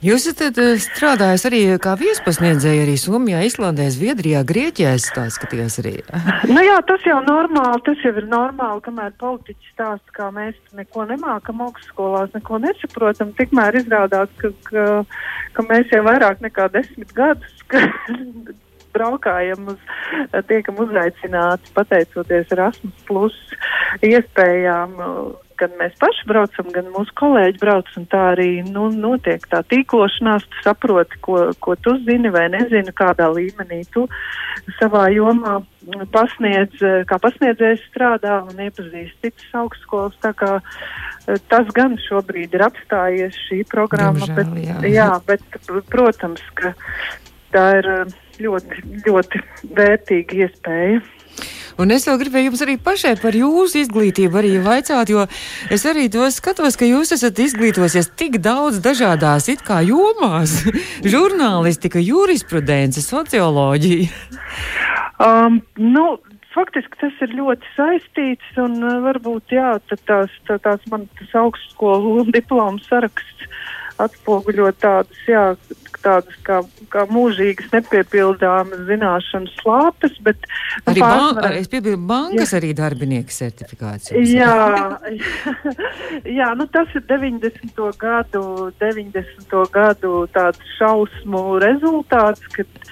Jūs 0.05 0.27
esat 0.31 0.59
eh, 0.61 0.75
strādājis 0.81 1.45
arī 1.49 1.61
kā 1.81 1.95
viespasniedzēji 1.99 2.83
arī 2.83 2.95
Somijā, 3.01 3.43
Islandē, 3.47 3.87
Zviedrijā, 3.93 4.43
Grieķijā. 4.47 4.95
Es 4.97 5.07
tā 5.15 5.27
skatījos 5.33 5.79
arī. 5.83 5.95
nu 6.55 6.65
jā, 6.65 6.77
tas 6.89 7.05
jau 7.07 7.21
normāli, 7.25 7.81
tas 7.87 8.03
jau 8.05 8.13
ir 8.17 8.29
normāli, 8.31 8.83
kamēr 8.85 9.15
politiķi 9.21 9.73
stāsta, 9.73 10.17
kā 10.17 10.29
mēs 10.35 10.59
neko 10.77 11.07
nemākam 11.09 11.63
augstskolās, 11.67 12.33
neko 12.35 12.61
nesaprotam, 12.65 13.33
tikmēr 13.39 13.81
izrādās, 13.81 14.31
ka, 14.41 14.53
ka, 14.69 14.85
ka 15.57 15.67
mēs 15.69 15.93
jau 15.93 16.03
vairāk 16.05 16.43
nekā 16.45 16.69
desmit 16.73 17.13
gadus 17.17 17.65
braukājam 18.95 19.73
uz, 19.73 19.79
tiekam 20.49 20.79
uzaicināti 20.85 21.73
pateicoties 21.75 22.53
Erasmus 22.55 23.07
plus 23.09 23.41
iespējām. 24.05 24.95
Gan 25.55 25.71
mēs 25.79 25.93
paši 26.01 26.25
braucam, 26.27 26.67
gan 26.75 26.89
mūsu 26.91 27.13
kolēģi 27.15 27.61
brauc, 27.61 27.87
un 27.95 28.03
tā 28.11 28.25
arī 28.33 28.49
nu, 28.67 28.89
notiek 28.91 29.39
tā 29.47 29.61
tīklošanās. 29.63 30.43
Tu 30.51 30.65
saproti, 30.65 31.15
ko, 31.23 31.37
ko 31.63 31.77
tu 31.79 31.93
zini 32.03 32.27
vai 32.33 32.49
nezini, 32.51 32.91
kādā 32.91 33.29
līmenī 33.31 33.85
tu 33.93 34.03
savā 34.81 35.05
jomā 35.15 35.61
pasniedz, 36.11 36.83
kā 37.07 37.19
pasniedzējs 37.23 37.87
strādā 37.87 38.41
un 38.43 38.59
iepazīst 38.67 39.21
citas 39.23 39.55
augstskolas. 39.61 40.17
Tā 40.25 40.33
kā 40.35 40.57
tas 41.49 41.71
gan 41.77 41.95
šobrīd 42.03 42.55
ir 42.57 42.65
apstājies 42.65 43.37
šī 43.47 43.61
programma, 43.71 44.19
Diemžēl, 44.19 44.35
bet, 44.35 44.65
jā. 44.65 44.77
jā, 44.91 45.09
bet, 45.29 45.45
protams, 45.87 46.43
ka 46.59 46.75
tā 47.55 47.65
ir 47.79 47.91
ļoti, 48.43 48.85
ļoti 49.07 49.43
vērtīga 49.75 50.41
iespēja. 50.45 51.03
Un 51.75 51.91
es 51.91 52.05
vēl 52.07 52.19
gribēju 52.21 52.47
jums 52.47 52.61
arī 52.63 52.77
pašai 52.79 53.17
par 53.19 53.35
jūsu 53.35 53.81
izglītību 53.81 54.39
arī 54.39 54.51
vaicāt, 54.63 55.09
jo 55.11 55.25
es 55.73 55.83
arī 55.89 56.05
to 56.11 56.23
skatos, 56.31 56.77
ka 56.79 56.87
jūs 56.87 57.11
esat 57.17 57.41
izglītosies 57.43 58.13
tik 58.15 58.37
daudz 58.43 58.79
dažādās 58.83 59.49
it 59.51 59.63
kā 59.65 59.81
jomās- 59.83 60.61
žurnālistika, 61.13 61.99
jurisprudence, 61.99 63.03
socioloģija. 63.03 64.07
Um, 65.19 65.59
nu, 65.75 66.05
faktiski 66.55 67.01
tas 67.03 67.19
ir 67.27 67.35
ļoti 67.35 67.75
saistīts 67.75 68.55
un 68.63 68.79
uh, 68.79 69.01
varbūt 69.09 69.55
jā, 69.55 69.75
tās, 70.07 70.31
tā, 70.47 70.59
tās 70.63 70.83
man 70.91 71.09
tas 71.19 71.35
augstskolu 71.43 72.23
diplomu 72.37 72.79
saraksts 72.87 73.51
atspoguļo 74.01 74.69
tādas, 74.81 75.19
jā, 75.29 75.43
tādas 76.03 76.37
kā, 76.45 76.59
kā 76.93 77.05
mūžīgas, 77.09 77.69
nepiepildāmas 77.73 78.83
zināšanas 78.89 79.53
slāpes, 79.61 80.17
bet 80.25 80.39
nu, 80.45 80.83
arī 80.91 81.03
pārsvarā... 81.03 81.41
ban 81.41 81.57
es 81.59 81.71
piebildu, 81.71 82.01
bankas 82.09 82.53
jā. 82.53 82.59
arī 82.59 82.71
darbinieka 82.77 83.35
certifikācijas. 83.35 84.33
Jā, 84.35 84.99
jā, 86.39 86.49
nu 86.59 86.67
tas 86.73 86.91
ir 86.97 87.05
90. 87.09 87.81
gadu, 88.01 88.45
90. 88.83 89.57
gadu 89.75 90.13
tāds 90.35 90.75
šausmu 90.77 91.45
rezultāts, 91.63 92.45
kad 92.55 92.84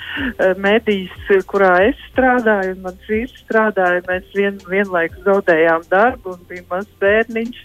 medijas, 0.62 1.13
kurā 1.49 1.73
es 1.89 1.99
strādāju 2.12 2.76
un 2.76 2.84
mans 2.88 3.10
vīrs 3.10 3.34
strādāja, 3.43 4.04
mēs 4.08 4.30
vien, 4.38 4.60
vienlaikus 4.69 5.23
zaudējām 5.26 5.88
darbu 5.91 6.36
un 6.36 6.43
bija 6.49 6.65
mazs 6.69 6.91
bērniņš 7.02 7.62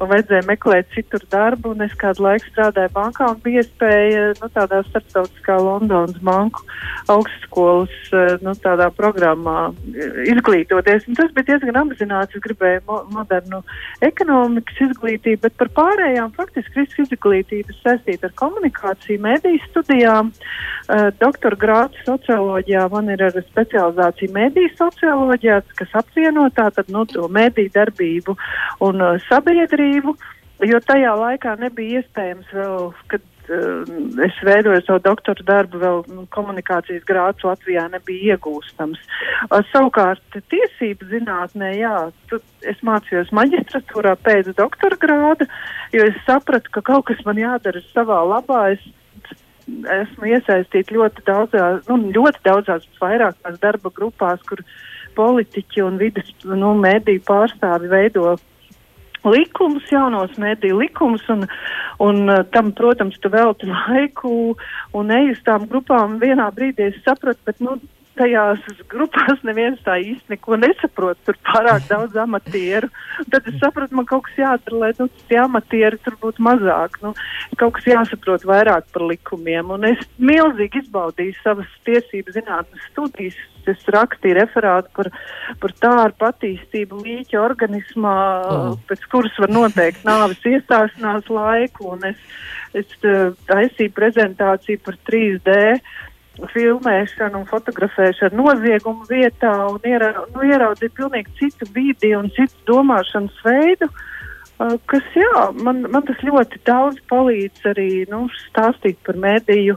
un 0.00 0.10
vajadzēja 0.10 0.48
meklēt 0.48 0.90
citur 0.94 1.24
darbu 1.32 1.72
un 1.74 1.84
es 1.86 1.94
kādu 2.00 2.26
laiku 2.26 2.50
strādāju 2.50 2.92
bankā 2.96 3.28
un 3.32 3.40
bija 3.44 3.62
iespēja, 3.62 4.32
nu, 4.40 4.50
tādās 4.56 4.88
starptautiskā 4.90 5.58
Londonas 5.62 6.18
banku 6.24 6.64
augstskolas 7.10 7.94
eh, 8.12 8.36
nu, 8.44 8.54
tādā 8.62 8.88
programmā 8.94 9.70
eh, 9.70 10.22
izglītoties. 10.32 11.08
Un 11.08 11.18
tas 11.18 11.32
bija 11.36 11.52
diezgan 11.52 11.80
apzināts. 11.82 12.36
Es 12.36 12.44
gribēju 12.44 12.82
mo 12.88 13.00
modernu 13.12 13.62
ekonomikas 14.04 14.82
izglītību, 14.88 15.42
bet 15.46 15.58
par 15.60 15.72
pārējām 15.78 16.34
faktiski 16.36 16.82
visu 16.82 17.06
izglītību 17.06 17.76
saistīta 17.80 18.30
ar 18.30 18.36
komunikāciju, 18.38 19.22
mediju 19.22 19.62
studijām. 19.68 20.32
Doktora 21.20 21.56
grāts 21.92 22.06
socioloģijā 22.06 22.88
man 22.90 23.10
ir 23.10 23.22
arī 23.22 23.42
specializācija 23.50 24.32
mediju 24.32 24.70
socioloģijā, 24.76 25.62
kas 25.76 25.88
apvieno 25.94 26.48
tātad 26.54 26.88
nu, 26.88 27.04
to 27.06 27.28
mediju 27.28 27.70
darbību 27.74 28.36
un 28.80 29.00
uh, 29.00 29.20
sabiedrību. 29.28 30.16
Jo 30.62 30.78
tajā 30.78 31.14
laikā 31.18 31.58
nebija 31.58 32.00
iespējams 32.00 32.46
vēl, 32.54 32.92
kad 33.08 33.22
uh, 33.50 33.82
es 34.24 34.36
veidoju 34.44 34.80
savu 34.86 35.02
doktora 35.02 35.42
darbu, 35.44 35.78
vēl 35.78 36.04
nu, 36.08 36.26
komunikācijas 36.30 37.04
grāts 37.04 37.44
Latvijā 37.44 37.88
nebija 37.90 38.36
iegūstams. 38.36 39.00
Uh, 39.50 39.60
savukārt, 39.72 40.22
tiesību 40.32 41.10
zinātnē, 41.10 41.74
jā, 41.80 42.10
es 42.62 42.78
mācījos 42.82 43.32
maģistratūrā 43.32 44.16
pēc 44.22 44.54
doktora 44.56 44.96
grāda, 44.96 45.48
jo 45.92 46.06
es 46.06 46.18
sapratu, 46.26 46.70
ka 46.70 46.82
kaut 46.82 47.10
kas 47.10 47.22
man 47.26 47.40
jādara 47.42 47.82
savā 47.92 48.22
labā. 48.36 48.72
Es, 48.76 48.90
esmu 49.68 50.30
iesaistīta 50.32 50.96
ļoti 50.96 51.26
daudzās, 51.26 51.84
nu, 51.90 52.12
ļoti 52.14 52.42
daudzās 52.46 52.86
vairākās 53.00 53.60
darba 53.62 53.92
grupās, 53.94 54.42
kur 54.48 54.62
politiķi 55.16 55.84
un 55.84 55.98
vidas 56.00 56.30
nu, 56.48 56.72
mēdīju 56.80 57.24
pārstāvi 57.28 57.90
veido 57.92 58.36
likumus, 59.24 59.86
jaunos 59.92 60.34
mediju 60.40 60.80
likumus, 60.80 61.22
un, 61.30 61.46
un 62.02 62.22
uh, 62.28 62.42
tam, 62.54 62.72
protams, 62.74 63.18
tu 63.22 63.30
velti 63.30 63.68
laiku 63.74 64.56
un 64.98 65.12
eju 65.14 65.36
uz 65.36 65.42
tām 65.46 65.68
grupām. 65.70 66.18
Vienā 66.22 66.48
brīdī 66.54 66.90
es 66.90 66.98
sapratu, 67.06 67.40
bet, 67.46 67.60
nu, 67.62 67.78
tajās 68.18 68.62
grupās 68.90 69.40
neviens 69.46 69.80
tā 69.86 69.96
īsti 70.02 70.34
neko 70.34 70.58
nesaprot. 70.60 71.20
Tur 71.26 71.38
pārāk 71.46 71.86
daudz 71.88 72.16
amatieru. 72.20 72.90
Tad 73.32 73.48
es 73.48 73.58
sapratu, 73.62 73.96
man 73.98 74.08
kaut 74.08 74.26
kas 74.28 74.40
jādara, 74.40 74.80
lai 74.84 74.90
nu, 74.98 75.08
tie 75.30 75.40
amatieri 75.42 76.00
tur 76.04 76.18
būtu 76.22 76.44
mazāk. 76.44 76.98
Nu, 77.04 77.14
kaut 77.60 77.78
kas 77.78 77.88
jāsaprot 77.88 78.44
vairāk 78.48 78.90
par 78.92 79.06
likumiem. 79.08 79.72
Un 79.76 79.88
es 79.92 80.04
milzīgi 80.18 80.84
izbaudīju 80.84 81.38
savas 81.40 81.72
tiesību 81.88 82.36
zinātnes 82.36 82.92
studijas. 82.92 83.38
Es 83.70 83.82
rakstīju 83.94 84.34
referātu 84.40 84.90
par, 84.96 85.08
par 85.62 85.74
tādu 85.78 86.26
attīstību 86.26 86.98
līķa 87.04 87.38
organismā, 87.38 88.14
oh. 88.42 88.72
pēc 88.88 89.04
kuras 89.12 89.36
var 89.38 89.52
noteikt 89.54 90.02
nāves 90.08 90.42
iestāšanās 90.50 91.30
laiku. 91.30 91.92
Un 91.94 92.08
es, 92.10 92.24
es 92.74 92.90
taisīju 93.46 93.94
prezentāciju 93.94 94.82
par 94.82 94.98
3D 95.06 95.54
filmēšanu 96.52 97.42
un 97.42 97.48
fotografēšanu 97.50 98.38
noziegumu 98.40 99.04
vietā 99.10 99.52
un 99.68 99.82
iera, 99.88 100.12
nu, 100.32 100.44
ieraudzīt 100.48 100.94
pilnīgi 100.96 101.36
citu 101.40 101.68
vidi 101.74 102.14
un 102.16 102.30
citu 102.36 102.56
domāšanas 102.70 103.42
veidu, 103.44 103.88
uh, 103.88 104.76
kas, 104.90 105.04
jā, 105.16 105.44
man, 105.60 105.84
man 105.92 106.06
tas 106.08 106.22
ļoti 106.24 106.62
daudz 106.68 107.02
palīdz 107.12 107.68
arī 107.74 107.90
nu, 108.12 108.24
stāstīt 108.48 108.98
par 109.06 109.20
mediju 109.20 109.76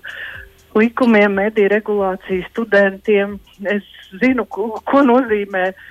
likumiem, 0.76 1.36
mediju 1.40 1.72
regulāciju 1.72 2.48
studentiem. 2.50 3.38
Es 3.72 3.86
zinu, 4.20 4.48
ko, 4.52 4.74
ko 4.88 5.04
nozīmē 5.04 5.70
uh, 5.72 5.86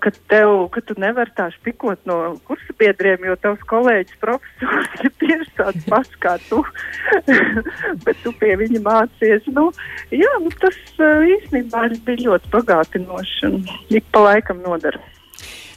ka 0.00 0.10
tev, 0.30 0.68
ka 0.72 0.80
tu 0.84 0.96
nevari 1.00 1.32
tā 1.36 1.48
špikot 1.54 2.06
no 2.08 2.16
kursa 2.48 2.74
biedriem, 2.80 3.26
jo 3.28 3.36
tavs 3.42 3.64
kolēģis 3.70 4.20
profesors 4.22 5.02
ir 5.04 5.12
tieši 5.20 5.50
tāds 5.58 5.88
pats 5.90 6.20
kā 6.22 6.36
tu, 6.48 6.62
bet 8.06 8.22
tu 8.24 8.32
pie 8.40 8.54
viņa 8.60 8.82
mācies. 8.84 9.50
Nu, 9.52 9.68
jā, 10.14 10.32
nu, 10.42 10.52
tas 10.62 10.78
uh, 11.00 11.26
īstenībā 11.36 11.88
bija 12.06 12.24
ļoti 12.30 12.52
bagātinoši 12.54 13.50
un 13.50 13.60
ik 13.92 14.08
pa 14.14 14.24
laikam 14.30 14.64
nodara. 14.64 15.02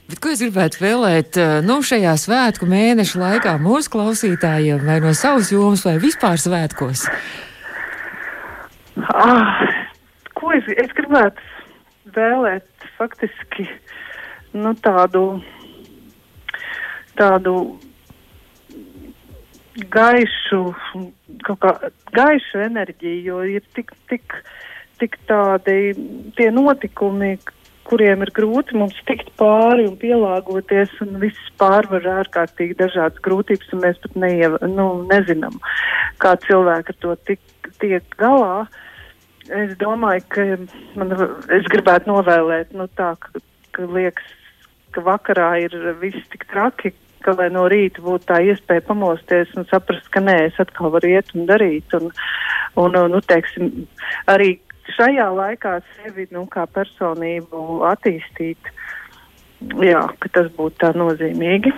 Bet 0.09 0.23
ko 0.23 0.31
es 0.33 0.41
gribētu 0.41 0.81
vēlēt 0.81 1.37
uh, 1.37 1.59
nu, 1.65 1.81
šajā 1.85 2.15
svētku 2.17 2.69
mēneša 2.69 3.19
laikā 3.21 3.57
mūsu 3.61 3.93
klausītājiem, 3.93 4.81
vai 4.87 4.97
no 5.03 5.13
savas 5.13 5.51
jomas, 5.53 5.85
vai 5.85 5.99
vispār 6.01 6.41
svētkos? 6.41 7.05
Ah, 9.13 9.61
ko 10.39 10.49
es, 10.55 10.65
es 10.81 10.89
gribētu 10.97 11.45
vēlēt 12.15 12.89
faktiski 12.97 13.67
nu, 14.53 14.73
tādu, 14.83 15.23
tādu 17.19 17.53
gaišu, 19.93 20.63
kā, 21.45 21.75
gaišu 22.15 22.65
enerģiju, 22.65 23.21
jo 23.29 23.43
ir 23.57 23.63
tik, 23.75 23.93
tik, 24.09 24.35
tik 24.99 25.15
tādi 25.29 25.93
tie 26.37 26.49
notikumi, 26.51 27.37
kuriem 27.89 28.21
ir 28.21 28.31
grūti 28.35 28.77
mums 28.77 28.97
tikt 29.09 29.31
pāri 29.39 29.87
un 29.89 29.95
pielāgoties, 30.01 30.91
un 31.05 31.17
viss 31.23 31.53
pārvar 31.61 32.05
ārkārtīgi 32.19 32.77
dažādas 32.77 33.21
grūtības, 33.25 33.71
un 33.73 33.83
mēs 33.85 34.01
pat 34.03 34.19
neiev, 34.25 34.59
nu, 34.69 34.89
nezinām, 35.09 35.57
kā 36.21 36.35
cilvēki 36.45 36.93
ar 36.93 36.99
to 37.05 37.15
tik, 37.29 37.41
tiek 37.81 38.05
galā. 38.21 38.67
Es 39.49 39.73
domāju, 39.81 40.25
ka 40.29 40.45
man, 40.99 41.15
es 41.55 41.69
gribētu 41.73 42.11
novēlēt, 42.11 42.75
nu, 42.77 42.85
tā, 42.99 43.15
ka, 43.23 43.41
ka 43.73 43.87
liekas, 43.89 44.35
ka 44.95 45.03
vakarā 45.05 45.51
ir 45.65 45.75
viss 46.01 46.27
tik 46.33 46.45
traki, 46.51 46.93
ka 47.25 47.35
lai 47.35 47.49
no 47.53 47.65
rīta 47.71 48.01
būtu 48.03 48.29
tā 48.31 48.39
iespēja 48.47 48.85
pamosties 48.87 49.51
un 49.59 49.67
saprast, 49.69 50.07
ka 50.13 50.23
nē, 50.23 50.37
es 50.49 50.59
atkal 50.61 50.91
varu 50.93 51.11
iet 51.11 51.31
un 51.35 51.47
darīt. 51.49 51.93
Un, 51.99 52.11
un, 52.79 52.95
un 52.95 53.15
nu, 53.15 53.21
teiksim, 53.21 53.71
arī 54.31 54.55
šajā 54.95 55.29
laikā 55.35 55.79
sevi 55.95 56.27
nu, 56.35 56.45
kā 56.51 56.65
personību 56.73 57.81
attīstīt. 57.91 58.71
Jā, 59.83 60.05
ka 60.23 60.31
tas 60.31 60.47
būtu 60.55 60.79
tā 60.85 60.93
nozīmīgi. 60.95 61.73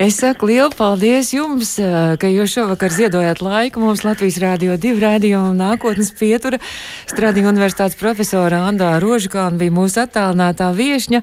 Es 0.00 0.16
saku 0.16 0.46
lielu 0.48 0.72
paldies 0.72 1.34
jums, 1.34 1.74
eh, 1.76 2.16
ka 2.16 2.24
jūs 2.24 2.54
šovakar 2.56 2.88
ziedojāt 2.88 3.42
laiku 3.44 3.82
mums 3.84 4.00
Latvijas 4.00 4.40
Rādio 4.40 4.78
2 4.80 4.96
rādījumu 4.96 5.52
nākotnes 5.52 6.14
pietura. 6.16 6.56
Stradīja 7.04 7.52
universitātes 7.52 8.00
profesora 8.00 8.64
Andā 8.64 8.96
Rožikāna 8.96 9.60
bija 9.60 9.76
mūsu 9.76 10.00
attālinātā 10.00 10.72
viešņa. 10.72 11.20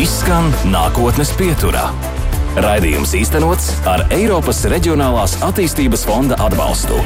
Izskan 0.00 0.46
nākotnes 0.72 1.28
pieturā. 1.36 1.90
Raidījums 2.64 3.10
īstenots 3.18 3.66
ar 3.90 4.06
Eiropas 4.16 4.62
Reģionālās 4.72 5.34
attīstības 5.44 6.06
fonda 6.08 6.38
atbalstu. 6.40 6.96